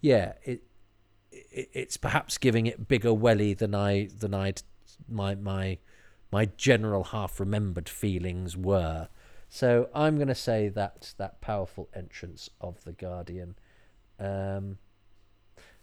yeah, 0.01 0.35
it 0.45 0.63
it's 1.51 1.97
perhaps 1.97 2.39
giving 2.39 2.67
it 2.67 2.89
bigger 2.89 3.13
welly 3.13 3.55
than 3.55 3.75
I 3.75 4.09
than 4.19 4.35
I'd 4.35 4.63
my 5.09 5.35
my 5.35 5.79
my 6.33 6.47
general 6.57 7.05
half 7.05 7.39
remembered 7.39 7.89
feelings 7.89 8.57
were. 8.57 9.09
So 9.49 9.89
I'm 9.95 10.17
going 10.17 10.29
to 10.29 10.35
say 10.35 10.69
that 10.71 11.15
that 11.19 11.41
powerful 11.41 11.89
entrance 11.95 12.51
of 12.61 12.83
the 12.85 12.93
Guardian. 12.93 13.55
Um, 14.19 14.79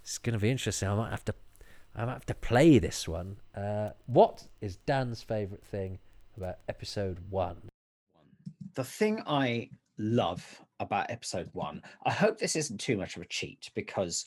it's 0.01 0.17
going 0.17 0.33
to 0.33 0.39
be 0.39 0.49
interesting. 0.49 0.89
I 0.89 0.95
might 0.95 1.11
have 1.11 1.23
to, 1.25 1.35
I 1.95 2.05
might 2.05 2.13
have 2.13 2.25
to 2.25 2.33
play 2.33 2.79
this 2.79 3.07
one. 3.07 3.37
Uh, 3.55 3.91
what 4.07 4.47
is 4.59 4.75
Dan's 4.75 5.21
favourite 5.21 5.63
thing 5.63 5.99
about 6.35 6.57
episode 6.67 7.19
one? 7.29 7.69
The 8.73 8.83
thing 8.83 9.23
I 9.25 9.69
love 9.97 10.61
about 10.79 11.11
episode 11.11 11.49
one, 11.53 11.81
I 12.05 12.11
hope 12.11 12.39
this 12.39 12.55
isn't 12.55 12.79
too 12.79 12.97
much 12.97 13.15
of 13.15 13.21
a 13.21 13.27
cheat 13.27 13.69
because 13.75 14.25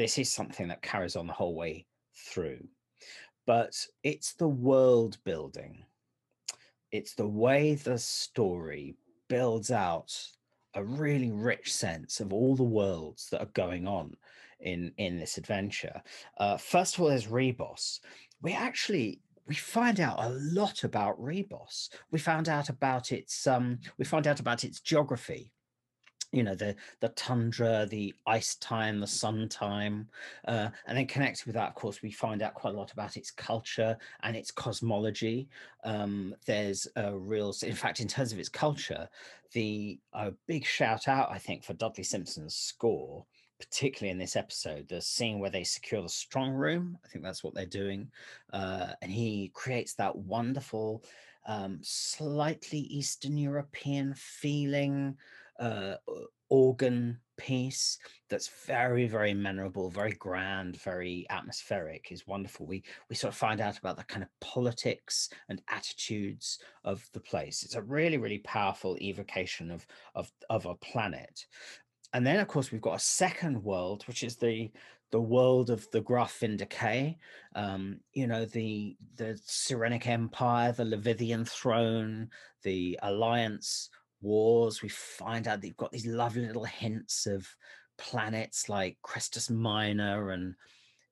this 0.00 0.18
is 0.18 0.30
something 0.30 0.68
that 0.68 0.82
carries 0.82 1.16
on 1.16 1.26
the 1.26 1.32
whole 1.32 1.54
way 1.54 1.86
through 2.14 2.60
but 3.50 3.84
it's 4.04 4.34
the 4.34 4.46
world 4.46 5.18
building. 5.24 5.84
It's 6.92 7.14
the 7.14 7.26
way 7.26 7.74
the 7.74 7.98
story 7.98 8.94
builds 9.28 9.72
out 9.72 10.16
a 10.74 10.84
really 10.84 11.32
rich 11.32 11.72
sense 11.74 12.20
of 12.20 12.32
all 12.32 12.54
the 12.54 12.62
worlds 12.62 13.28
that 13.30 13.40
are 13.40 13.50
going 13.54 13.88
on 13.88 14.14
in 14.60 14.92
in 14.98 15.18
this 15.18 15.36
adventure. 15.36 16.00
Uh, 16.38 16.58
first 16.58 16.94
of 16.94 17.00
all, 17.00 17.08
there's 17.08 17.26
Ribos. 17.26 17.98
We 18.40 18.52
actually 18.52 19.20
we 19.48 19.56
find 19.56 19.98
out 19.98 20.22
a 20.22 20.28
lot 20.28 20.84
about 20.84 21.20
Ribos. 21.20 21.88
We 22.12 22.20
found 22.20 22.48
out 22.48 22.68
about 22.68 23.10
its 23.10 23.48
um, 23.48 23.80
we 23.98 24.04
find 24.04 24.28
out 24.28 24.38
about 24.38 24.62
its 24.62 24.80
geography 24.80 25.50
you 26.32 26.42
know 26.42 26.54
the 26.54 26.74
the 27.00 27.08
tundra 27.10 27.86
the 27.90 28.14
ice 28.26 28.54
time 28.56 29.00
the 29.00 29.06
sun 29.06 29.48
time 29.48 30.08
uh, 30.46 30.68
and 30.86 30.96
then 30.96 31.06
connected 31.06 31.44
with 31.46 31.54
that 31.54 31.68
of 31.68 31.74
course 31.74 32.02
we 32.02 32.10
find 32.10 32.42
out 32.42 32.54
quite 32.54 32.74
a 32.74 32.76
lot 32.76 32.92
about 32.92 33.16
its 33.16 33.30
culture 33.30 33.96
and 34.22 34.36
its 34.36 34.50
cosmology. 34.50 35.48
Um, 35.84 36.34
there's 36.46 36.86
a 36.96 37.16
real 37.16 37.54
in 37.62 37.74
fact 37.74 38.00
in 38.00 38.08
terms 38.08 38.32
of 38.32 38.38
its 38.38 38.48
culture 38.48 39.08
the 39.52 39.98
a 40.12 40.32
big 40.46 40.64
shout 40.64 41.08
out 41.08 41.30
i 41.30 41.38
think 41.38 41.64
for 41.64 41.74
dudley 41.74 42.04
simpson's 42.04 42.54
score 42.54 43.24
particularly 43.58 44.10
in 44.10 44.18
this 44.18 44.36
episode 44.36 44.88
the 44.88 45.00
scene 45.00 45.38
where 45.38 45.50
they 45.50 45.64
secure 45.64 46.02
the 46.02 46.08
strong 46.08 46.52
room 46.52 46.96
i 47.04 47.08
think 47.08 47.24
that's 47.24 47.42
what 47.42 47.54
they're 47.54 47.66
doing 47.66 48.10
uh, 48.52 48.88
and 49.02 49.10
he 49.10 49.50
creates 49.54 49.94
that 49.94 50.14
wonderful 50.14 51.02
um, 51.46 51.78
slightly 51.82 52.78
eastern 52.78 53.36
european 53.36 54.14
feeling 54.14 55.16
uh, 55.60 55.94
organ 56.48 57.18
piece 57.38 57.96
that's 58.28 58.50
very 58.66 59.06
very 59.06 59.32
memorable 59.32 59.88
very 59.88 60.12
grand 60.12 60.76
very 60.82 61.24
atmospheric 61.30 62.08
is 62.10 62.26
wonderful. 62.26 62.66
We 62.66 62.82
we 63.08 63.16
sort 63.16 63.32
of 63.32 63.38
find 63.38 63.60
out 63.60 63.78
about 63.78 63.96
the 63.96 64.04
kind 64.04 64.22
of 64.22 64.28
politics 64.40 65.30
and 65.48 65.62
attitudes 65.68 66.58
of 66.84 67.08
the 67.14 67.20
place. 67.20 67.62
It's 67.62 67.76
a 67.76 67.82
really 67.82 68.18
really 68.18 68.38
powerful 68.38 68.96
evocation 69.00 69.70
of 69.70 69.86
of 70.14 70.30
of 70.50 70.66
a 70.66 70.74
planet. 70.74 71.46
And 72.12 72.26
then 72.26 72.40
of 72.40 72.48
course 72.48 72.72
we've 72.72 72.80
got 72.80 72.96
a 72.96 73.00
second 73.22 73.62
world 73.62 74.04
which 74.06 74.22
is 74.22 74.36
the 74.36 74.70
the 75.10 75.20
world 75.20 75.70
of 75.70 75.90
the 75.90 76.00
Graff 76.00 76.38
Vynda-K, 76.40 77.18
um, 77.56 77.98
you 78.12 78.26
know, 78.26 78.44
the 78.44 78.96
the 79.16 79.38
Cyrrhenic 79.44 80.06
Empire, 80.06 80.72
the 80.72 80.84
Levithian 80.84 81.44
throne, 81.48 82.30
the 82.62 82.98
Alliance 83.02 83.90
wars. 84.20 84.82
We 84.82 84.88
find 84.88 85.48
out 85.48 85.60
that 85.60 85.66
you've 85.66 85.76
got 85.76 85.92
these 85.92 86.06
lovely 86.06 86.46
little 86.46 86.64
hints 86.64 87.26
of 87.26 87.48
planets 87.98 88.68
like 88.68 88.96
Crestus 89.02 89.50
Minor 89.50 90.30
and 90.30 90.54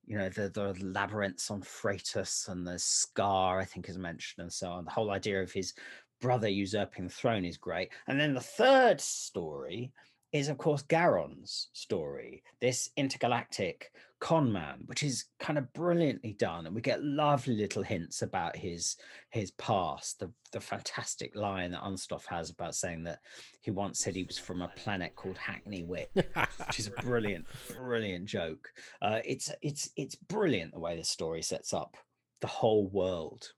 you 0.06 0.16
know 0.16 0.30
the 0.30 0.48
the 0.48 0.74
labyrinths 0.82 1.50
on 1.50 1.60
Freitas 1.60 2.48
and 2.48 2.66
the 2.66 2.78
Scar, 2.78 3.60
I 3.60 3.64
think, 3.64 3.88
is 3.88 3.98
mentioned, 3.98 4.42
and 4.42 4.52
so 4.52 4.70
on. 4.70 4.84
The 4.84 4.90
whole 4.90 5.10
idea 5.10 5.42
of 5.42 5.52
his 5.52 5.74
brother 6.20 6.48
usurping 6.48 7.04
the 7.04 7.12
throne 7.12 7.44
is 7.44 7.56
great. 7.56 7.90
And 8.06 8.18
then 8.18 8.34
the 8.34 8.40
third 8.40 9.00
story 9.00 9.92
is, 10.32 10.48
of 10.48 10.58
course, 10.58 10.82
Garron's 10.82 11.68
story, 11.72 12.42
this 12.60 12.90
intergalactic 12.96 13.92
con 14.20 14.52
man, 14.52 14.82
which 14.86 15.02
is 15.02 15.26
kind 15.38 15.58
of 15.58 15.72
brilliantly 15.72 16.32
done. 16.32 16.66
And 16.66 16.74
we 16.74 16.80
get 16.80 17.02
lovely 17.02 17.56
little 17.56 17.82
hints 17.82 18.22
about 18.22 18.56
his 18.56 18.96
his 19.30 19.50
past. 19.52 20.18
The, 20.18 20.32
the 20.52 20.60
fantastic 20.60 21.36
line 21.36 21.72
that 21.72 21.82
Unstoffe 21.82 22.26
has 22.26 22.50
about 22.50 22.74
saying 22.74 23.04
that 23.04 23.20
he 23.60 23.70
once 23.70 24.00
said 24.00 24.14
he 24.14 24.24
was 24.24 24.38
from 24.38 24.62
a 24.62 24.68
planet 24.68 25.14
called 25.14 25.38
Hackney 25.38 25.84
Wick, 25.84 26.10
which 26.14 26.78
is 26.78 26.88
a 26.88 27.02
brilliant, 27.02 27.46
brilliant 27.76 28.26
joke. 28.26 28.68
Uh, 29.02 29.20
it's 29.24 29.50
it's 29.62 29.90
it's 29.96 30.14
brilliant 30.14 30.72
the 30.72 30.80
way 30.80 30.96
the 30.96 31.04
story 31.04 31.42
sets 31.42 31.72
up 31.72 31.96
the 32.40 32.46
whole 32.46 32.88
world. 32.88 33.52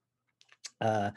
Uh, 0.80 1.10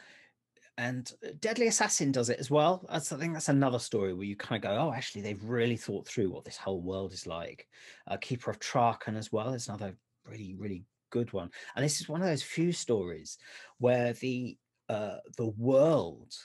and 0.78 1.12
uh, 1.24 1.30
Deadly 1.40 1.68
Assassin 1.68 2.12
does 2.12 2.30
it 2.30 2.40
as 2.40 2.50
well. 2.50 2.86
I 2.90 3.00
think 3.00 3.34
that's 3.34 3.50
another 3.50 3.80
story 3.80 4.14
where 4.14 4.26
you 4.26 4.36
kind 4.36 4.64
of 4.64 4.70
go, 4.70 4.78
oh, 4.78 4.94
actually, 4.94 5.22
they've 5.22 5.44
really 5.44 5.78
thought 5.78 6.08
through 6.08 6.32
what 6.32 6.46
this 6.46 6.58
whole 6.58 6.82
world 6.82 7.14
is 7.14 7.28
like. 7.28 7.68
Uh, 8.08 8.18
Keeper 8.18 8.52
of 8.52 8.60
Traken 8.60 9.18
as 9.18 9.32
well 9.32 9.54
is 9.54 9.68
another 9.68 9.96
really, 10.26 10.56
really 10.58 10.84
good 11.12 11.32
one. 11.34 11.50
And 11.76 11.86
this 11.86 12.02
is 12.02 12.10
one 12.10 12.22
of 12.22 12.28
those 12.28 12.44
few 12.44 12.72
stories 12.72 13.38
where 13.78 14.14
the 14.14 14.58
uh, 14.90 15.18
the 15.38 15.48
world 15.58 16.36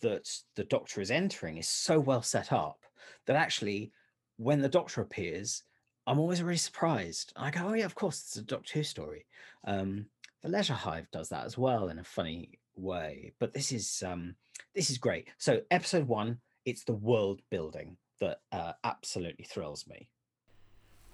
that 0.00 0.28
the 0.56 0.64
Doctor 0.64 1.00
is 1.00 1.10
entering 1.10 1.58
is 1.58 1.68
so 1.68 2.00
well 2.00 2.22
set 2.22 2.52
up 2.52 2.80
that 3.26 3.36
actually, 3.36 3.92
when 4.36 4.60
the 4.60 4.68
Doctor 4.68 5.00
appears, 5.00 5.62
I'm 6.06 6.18
always 6.18 6.42
really 6.42 6.56
surprised. 6.56 7.32
I 7.36 7.50
go, 7.50 7.68
oh 7.68 7.74
yeah, 7.74 7.84
of 7.84 7.94
course, 7.94 8.22
it's 8.22 8.36
a 8.36 8.42
Doctor 8.42 8.78
Who 8.78 8.82
story. 8.82 9.26
Um, 9.64 10.06
the 10.42 10.48
Leisure 10.48 10.74
Hive 10.74 11.10
does 11.10 11.28
that 11.28 11.44
as 11.44 11.56
well 11.58 11.88
in 11.88 11.98
a 11.98 12.04
funny 12.04 12.58
way, 12.76 13.32
but 13.38 13.54
this 13.54 13.72
is 13.72 14.02
um, 14.06 14.36
this 14.74 14.90
is 14.90 14.98
great. 14.98 15.28
So 15.38 15.60
episode 15.70 16.08
one, 16.08 16.38
it's 16.64 16.84
the 16.84 16.92
world 16.92 17.40
building 17.50 17.96
that 18.20 18.40
uh, 18.52 18.72
absolutely 18.84 19.44
thrills 19.44 19.86
me. 19.86 20.08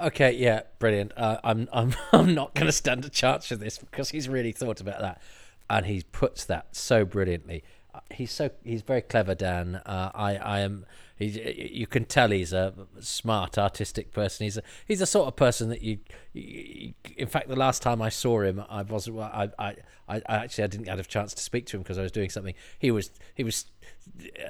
Okay, 0.00 0.32
yeah, 0.32 0.62
brilliant. 0.78 1.12
Uh, 1.16 1.38
I'm 1.44 1.68
I'm 1.72 1.94
I'm 2.12 2.34
not 2.34 2.54
going 2.54 2.66
to 2.66 2.72
stand 2.72 3.04
a 3.04 3.10
chance 3.10 3.46
for 3.46 3.56
this 3.56 3.78
because 3.78 4.10
he's 4.10 4.28
really 4.28 4.52
thought 4.52 4.80
about 4.80 5.00
that, 5.00 5.22
and 5.70 5.86
he 5.86 6.02
puts 6.12 6.44
that 6.46 6.74
so 6.74 7.04
brilliantly. 7.04 7.62
Uh, 7.94 8.00
he's 8.10 8.32
so 8.32 8.50
he's 8.64 8.82
very 8.82 9.02
clever, 9.02 9.34
Dan. 9.34 9.76
Uh, 9.86 10.10
I 10.14 10.36
I 10.36 10.60
am. 10.60 10.86
He, 11.22 11.70
you 11.72 11.86
can 11.86 12.04
tell 12.04 12.30
he's 12.30 12.52
a 12.52 12.74
smart, 13.00 13.58
artistic 13.58 14.12
person. 14.12 14.44
He's 14.44 14.56
a 14.56 14.62
he's 14.86 15.00
a 15.00 15.06
sort 15.06 15.28
of 15.28 15.36
person 15.36 15.68
that 15.70 15.82
you, 15.82 15.98
you. 16.32 16.94
in 17.16 17.28
fact, 17.28 17.48
the 17.48 17.56
last 17.56 17.82
time 17.82 18.02
I 18.02 18.08
saw 18.08 18.42
him, 18.42 18.62
I 18.68 18.82
wasn't. 18.82 19.18
I 19.18 19.50
I 19.58 19.76
I 20.08 20.20
actually 20.26 20.64
I 20.64 20.66
didn't 20.66 20.86
get 20.86 20.98
a 20.98 21.02
chance 21.04 21.34
to 21.34 21.42
speak 21.42 21.66
to 21.66 21.76
him 21.76 21.82
because 21.82 21.98
I 21.98 22.02
was 22.02 22.12
doing 22.12 22.30
something. 22.30 22.54
He 22.78 22.90
was 22.90 23.10
he 23.34 23.44
was. 23.44 23.66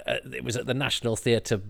Uh, 0.06 0.16
it 0.32 0.44
was 0.44 0.56
at 0.56 0.64
the 0.64 0.74
National 0.74 1.14
Theatre 1.14 1.60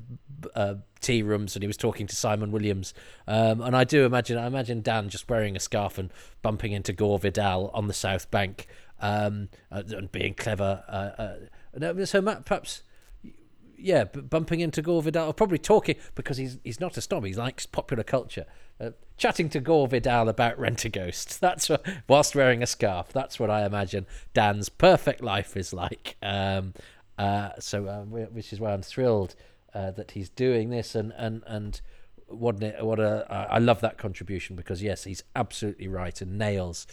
uh, 0.55 0.75
tea 1.01 1.23
rooms, 1.23 1.57
and 1.57 1.63
he 1.63 1.67
was 1.67 1.77
talking 1.77 2.07
to 2.07 2.17
Simon 2.17 2.53
Williams. 2.53 2.95
Um, 3.27 3.61
and 3.61 3.77
I 3.77 3.85
do 3.85 4.05
imagine, 4.05 4.39
I 4.39 4.47
imagine 4.47 4.83
Dan 4.83 5.09
just 5.09 5.29
wearing 5.29 5.57
a 5.57 5.61
scarf 5.61 5.99
and 5.99 6.13
bumping 6.43 6.73
into 6.73 6.93
Gore 6.93 7.19
Vidal 7.19 7.71
on 7.75 7.89
the 7.89 7.93
South 7.93 8.31
Bank 8.31 8.69
um, 9.01 9.49
and 9.71 10.11
being 10.13 10.35
clever. 10.35 10.85
Uh, 10.89 11.37
uh, 11.81 12.05
so 12.05 12.23
Matt, 12.23 12.45
perhaps 12.45 12.83
yeah, 13.83 14.05
bumping 14.05 14.61
into 14.61 14.83
Gore 14.83 15.03
Vidal, 15.03 15.29
or 15.29 15.35
probably 15.35 15.59
talking 15.59 15.97
because 16.15 16.37
he's 16.37 16.59
he's 16.65 16.81
not 16.81 16.97
a 16.97 17.01
snob. 17.01 17.25
He 17.25 17.35
likes 17.35 17.67
popular 17.67 18.05
culture. 18.05 18.47
Uh, 18.81 18.91
chatting 19.17 19.49
to 19.51 19.61
Gore 19.61 19.89
Vidal 19.89 20.29
about 20.29 20.59
Rent 20.59 20.85
a 20.85 20.89
Ghost. 20.89 21.41
That's 21.41 21.69
what, 21.69 21.87
whilst 22.09 22.35
wearing 22.35 22.63
a 22.63 22.67
scarf. 22.67 23.13
That's 23.13 23.39
what 23.39 23.51
I 23.51 23.65
imagine 23.65 24.07
Dan's 24.35 24.69
perfect 24.69 25.23
life 25.23 25.57
is 25.57 25.73
like. 25.73 26.17
Um, 26.23 26.75
uh, 27.19 27.51
so, 27.59 27.87
uh, 27.87 28.03
which 28.03 28.53
is 28.53 28.61
why 28.61 28.73
I'm 28.73 28.83
thrilled 28.83 29.35
uh, 29.75 29.91
that 29.93 30.13
he's 30.13 30.29
doing 30.29 30.71
this, 30.71 30.95
and 30.95 31.13
and 31.17 31.43
and 31.47 31.81
what 32.29 32.63
what 32.83 32.99
a 33.01 33.27
I 33.51 33.59
love 33.59 33.81
that 33.81 33.99
contribution 33.99 34.57
because 34.57 34.83
yes, 34.83 35.05
he's 35.05 35.23
absolutely 35.37 35.89
right 35.89 36.21
and 36.21 36.39
nails 36.39 36.87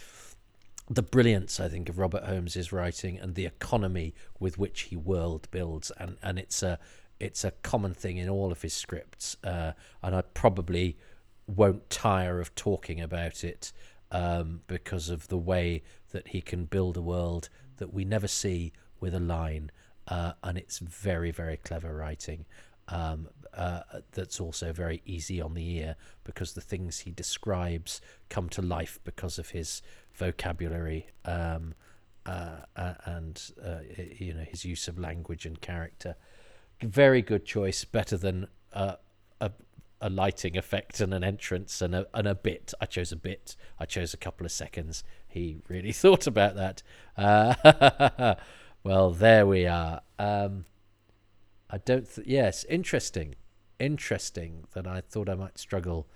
the 0.90 1.04
brilliance, 1.04 1.60
I 1.60 1.68
think, 1.68 1.88
of 1.88 2.00
Robert 2.00 2.24
Holmes's 2.24 2.72
writing 2.72 3.20
and 3.20 3.36
the 3.36 3.46
economy 3.46 4.16
with 4.40 4.58
which 4.58 4.82
he 4.84 4.96
world 4.96 5.48
builds, 5.52 5.92
and 5.98 6.18
and 6.24 6.40
it's 6.40 6.64
a 6.64 6.80
it's 7.20 7.44
a 7.44 7.52
common 7.52 7.94
thing 7.94 8.18
in 8.18 8.30
all 8.30 8.52
of 8.52 8.62
his 8.62 8.74
scripts, 8.74 9.38
uh, 9.44 9.74
and 10.02 10.16
I 10.16 10.22
probably 10.22 10.98
won't 11.46 11.90
tire 11.90 12.40
of 12.40 12.56
talking 12.56 13.02
about 13.02 13.44
it 13.44 13.72
um, 14.12 14.62
because 14.68 15.10
of 15.10 15.28
the 15.28 15.38
way 15.38 15.84
that 16.12 16.30
he 16.30 16.42
can 16.42 16.66
build 16.66 16.98
a 16.98 17.02
world 17.02 17.50
that 17.78 17.94
we 17.94 18.04
never 18.04 18.28
see 18.28 18.74
with 19.00 19.14
a 19.14 19.20
line, 19.20 19.72
uh, 20.08 20.34
and 20.44 20.58
it's 20.58 20.80
very 20.80 21.30
very 21.30 21.58
clever 21.58 21.96
writing. 21.96 22.46
Um, 22.88 23.28
uh, 23.54 23.82
that's 24.14 24.40
also 24.40 24.72
very 24.72 25.02
easy 25.06 25.42
on 25.42 25.54
the 25.54 25.78
ear 25.78 25.96
because 26.24 26.54
the 26.54 26.62
things 26.62 27.00
he 27.00 27.12
describes 27.12 28.02
come 28.30 28.50
to 28.50 28.62
life 28.62 29.00
because 29.04 29.38
of 29.38 29.50
his 29.50 29.82
vocabulary 30.14 31.08
um, 31.26 31.74
uh, 32.26 32.58
uh, 32.76 32.94
and 33.06 33.52
uh, 33.64 33.80
you 34.18 34.34
know 34.34 34.44
his 34.44 34.66
use 34.66 34.88
of 34.88 35.00
language 35.00 35.46
and 35.46 35.62
character. 35.62 36.16
Very 36.82 37.22
good 37.22 37.46
choice, 37.46 37.84
better 37.84 38.18
than 38.18 38.48
a 38.72 38.98
a 40.02 40.10
lighting 40.10 40.58
effect 40.58 41.02
and 41.02 41.14
an 41.14 41.24
entrance 41.24 41.82
and 41.82 41.94
a 41.94 42.08
and 42.14 42.28
a 42.28 42.36
bit. 42.36 42.74
I 42.80 42.86
chose 42.86 43.12
a 43.12 43.16
bit. 43.16 43.56
I 43.80 43.86
chose 43.86 44.14
a 44.14 44.18
couple 44.18 44.46
of 44.46 44.52
seconds. 44.52 45.04
He 45.28 45.58
really 45.68 45.92
thought 46.04 46.28
about 46.28 46.56
that. 46.56 46.84
Uh, 47.18 48.36
well, 48.84 49.12
there 49.12 49.46
we 49.46 49.66
are. 49.66 50.02
Um, 50.18 50.66
I 51.70 51.78
don't. 51.80 52.10
Th- 52.14 52.28
yes, 52.28 52.64
interesting, 52.66 53.36
interesting. 53.80 54.66
That 54.74 54.88
I 54.88 55.02
thought 55.02 55.30
I 55.30 55.36
might 55.36 55.58
struggle 55.58 56.08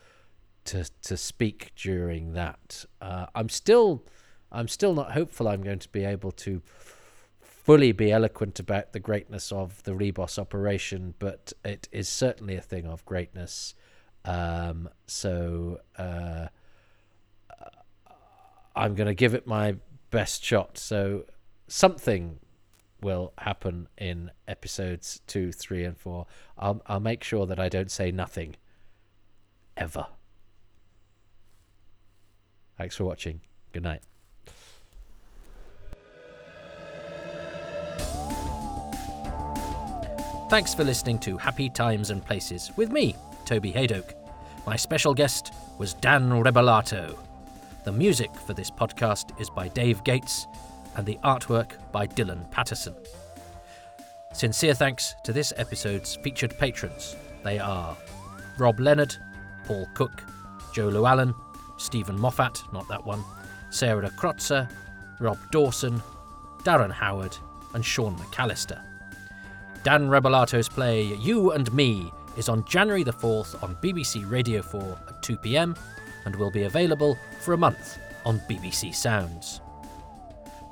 to 0.66 0.90
to 1.04 1.18
speak 1.18 1.72
during 1.76 2.34
that. 2.34 2.86
Uh, 3.02 3.28
I'm 3.36 3.50
still 3.50 4.04
I'm 4.52 4.68
still 4.68 4.94
not 4.94 5.12
hopeful 5.12 5.48
I'm 5.48 5.62
going 5.62 5.80
to 5.80 5.90
be 5.90 6.06
able 6.06 6.32
to 6.32 6.62
fully 7.40 7.92
be 7.92 8.12
eloquent 8.12 8.60
about 8.60 8.92
the 8.92 9.00
greatness 9.00 9.52
of 9.52 9.82
the 9.84 9.92
Ribos 9.92 10.38
operation, 10.38 11.16
but 11.18 11.54
it 11.64 11.88
is 11.92 12.10
certainly 12.10 12.56
a 12.56 12.62
thing 12.62 12.86
of 12.86 13.06
greatness. 13.06 13.74
Um, 14.26 14.90
so 15.08 15.80
uh, 15.98 16.48
I'm 18.76 18.96
going 18.96 19.08
to 19.08 19.14
give 19.14 19.34
it 19.34 19.48
my 19.48 19.76
best 20.12 20.44
shot. 20.44 20.78
So 20.78 21.26
something 21.68 22.40
will 23.02 23.34
happen 23.38 23.88
in 23.98 24.32
episodes 24.48 25.22
two, 25.28 25.52
three, 25.52 25.84
and 25.84 25.98
four. 25.98 26.26
I'll 26.58 26.82
I'll 26.86 27.00
make 27.00 27.24
sure 27.24 27.46
that 27.46 27.60
I 27.60 27.70
don't 27.70 27.92
say 27.92 28.12
nothing 28.12 28.56
ever. 29.76 30.08
Thanks 32.78 32.96
for 32.96 33.06
watching. 33.06 33.42
Good 33.72 33.84
night. 33.84 34.02
Thanks 40.50 40.74
for 40.74 40.84
listening 40.84 41.18
to 41.20 41.38
Happy 41.38 41.70
Times 41.70 42.12
and 42.12 42.24
Places 42.24 42.72
with 42.78 42.92
me, 42.92 43.16
Toby 43.46 43.72
Hadoke. 43.72 44.14
My 44.68 44.76
special 44.76 45.14
guest 45.14 45.52
was 45.80 45.96
Dan 45.96 46.30
Rebellato. 46.30 47.18
The 47.86 47.92
music 47.92 48.34
for 48.36 48.54
this 48.54 48.70
podcast 48.70 49.40
is 49.42 49.50
by 49.50 49.68
Dave 49.70 50.04
Gates, 50.04 50.48
and 50.96 51.06
the 51.06 51.18
artwork 51.24 51.72
by 51.92 52.08
Dylan 52.08 52.50
Patterson. 52.52 52.96
Sincere 54.34 54.74
thanks 54.74 55.16
to 55.24 55.34
this 55.34 55.54
episode's 55.58 56.16
featured 56.16 56.58
patrons. 56.58 57.16
They 57.44 57.60
are 57.60 57.98
Rob 58.58 58.80
Leonard, 58.80 59.16
Paul 59.66 59.88
Cook, 59.94 60.24
Joe 60.74 60.90
Llewellyn, 60.90 61.34
Stephen 61.84 62.20
Moffat, 62.20 62.64
not 62.72 62.88
that 62.88 63.06
one, 63.06 63.24
Sarah 63.70 64.10
Krotzer, 64.12 64.70
Rob 65.20 65.38
Dawson, 65.52 66.02
Darren 66.64 66.92
Howard, 66.92 67.36
and 67.74 67.84
Sean 67.84 68.16
McAllister. 68.18 68.82
Dan 69.84 70.08
Rebellato's 70.08 70.70
play 70.70 71.04
You 71.16 71.52
and 71.52 71.72
Me 71.74 72.10
is 72.38 72.48
on 72.48 72.66
January 72.66 73.04
the 73.04 73.12
4th 73.12 73.62
on 73.62 73.76
BBC 73.76 74.30
Radio 74.30 74.62
4 74.62 74.98
at 75.10 75.22
2 75.24 75.38
pm 75.38 75.76
and 76.26 76.36
will 76.38 76.52
be 76.52 76.64
available 76.64 77.18
for 77.42 77.54
a 77.54 77.58
month 77.58 78.00
on 78.26 78.40
BBC 78.50 78.96
Sounds. 78.96 79.60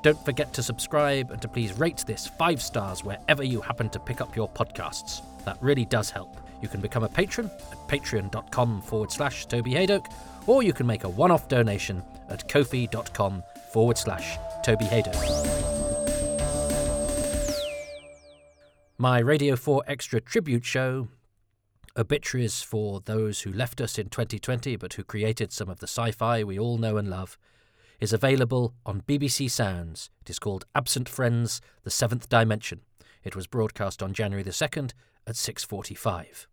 Don't 0.01 0.23
forget 0.23 0.53
to 0.53 0.63
subscribe 0.63 1.31
and 1.31 1.41
to 1.41 1.47
please 1.47 1.77
rate 1.77 2.05
this 2.07 2.25
five 2.25 2.61
stars 2.61 3.03
wherever 3.03 3.43
you 3.43 3.59
happen 3.61 3.89
to 3.89 3.99
pick 3.99 4.21
up 4.21 4.35
your 4.35 4.49
podcasts. 4.49 5.21
That 5.43 5.57
really 5.61 5.85
does 5.85 6.09
help. 6.09 6.37
You 6.61 6.67
can 6.67 6.81
become 6.81 7.03
a 7.03 7.09
patron 7.09 7.49
at 7.71 7.87
patreon.com 7.87 8.81
forward 8.81 9.11
slash 9.11 9.45
Toby 9.47 9.71
Hadoke, 9.71 10.11
or 10.47 10.63
you 10.63 10.73
can 10.73 10.87
make 10.87 11.03
a 11.03 11.09
one 11.09 11.31
off 11.31 11.47
donation 11.47 12.03
at 12.29 12.47
kofi.com 12.47 13.43
forward 13.71 13.97
slash 13.97 14.37
Toby 14.63 14.85
Hadoke. 14.85 15.71
My 18.97 19.17
Radio 19.17 19.55
4 19.55 19.83
Extra 19.87 20.21
tribute 20.21 20.63
show, 20.63 21.07
Obituaries 21.97 22.61
for 22.61 23.01
Those 23.01 23.41
Who 23.41 23.51
Left 23.51 23.81
Us 23.81 23.97
in 23.97 24.09
2020 24.09 24.75
but 24.75 24.93
who 24.93 25.03
created 25.03 25.51
some 25.51 25.69
of 25.69 25.79
the 25.79 25.87
sci 25.87 26.11
fi 26.11 26.43
we 26.43 26.59
all 26.59 26.77
know 26.77 26.97
and 26.97 27.09
love, 27.09 27.37
is 27.99 28.13
available 28.13 28.75
on 28.85 29.01
BBC 29.01 29.49
Sounds. 29.49 30.09
It 30.21 30.29
is 30.29 30.39
called 30.39 30.65
Absent 30.75 31.09
Friends: 31.09 31.61
The 31.83 31.89
Seventh 31.89 32.29
Dimension. 32.29 32.81
It 33.23 33.35
was 33.35 33.47
broadcast 33.47 34.01
on 34.01 34.13
January 34.13 34.43
the 34.43 34.51
2nd 34.51 34.93
at 35.27 35.35
6:45. 35.35 36.47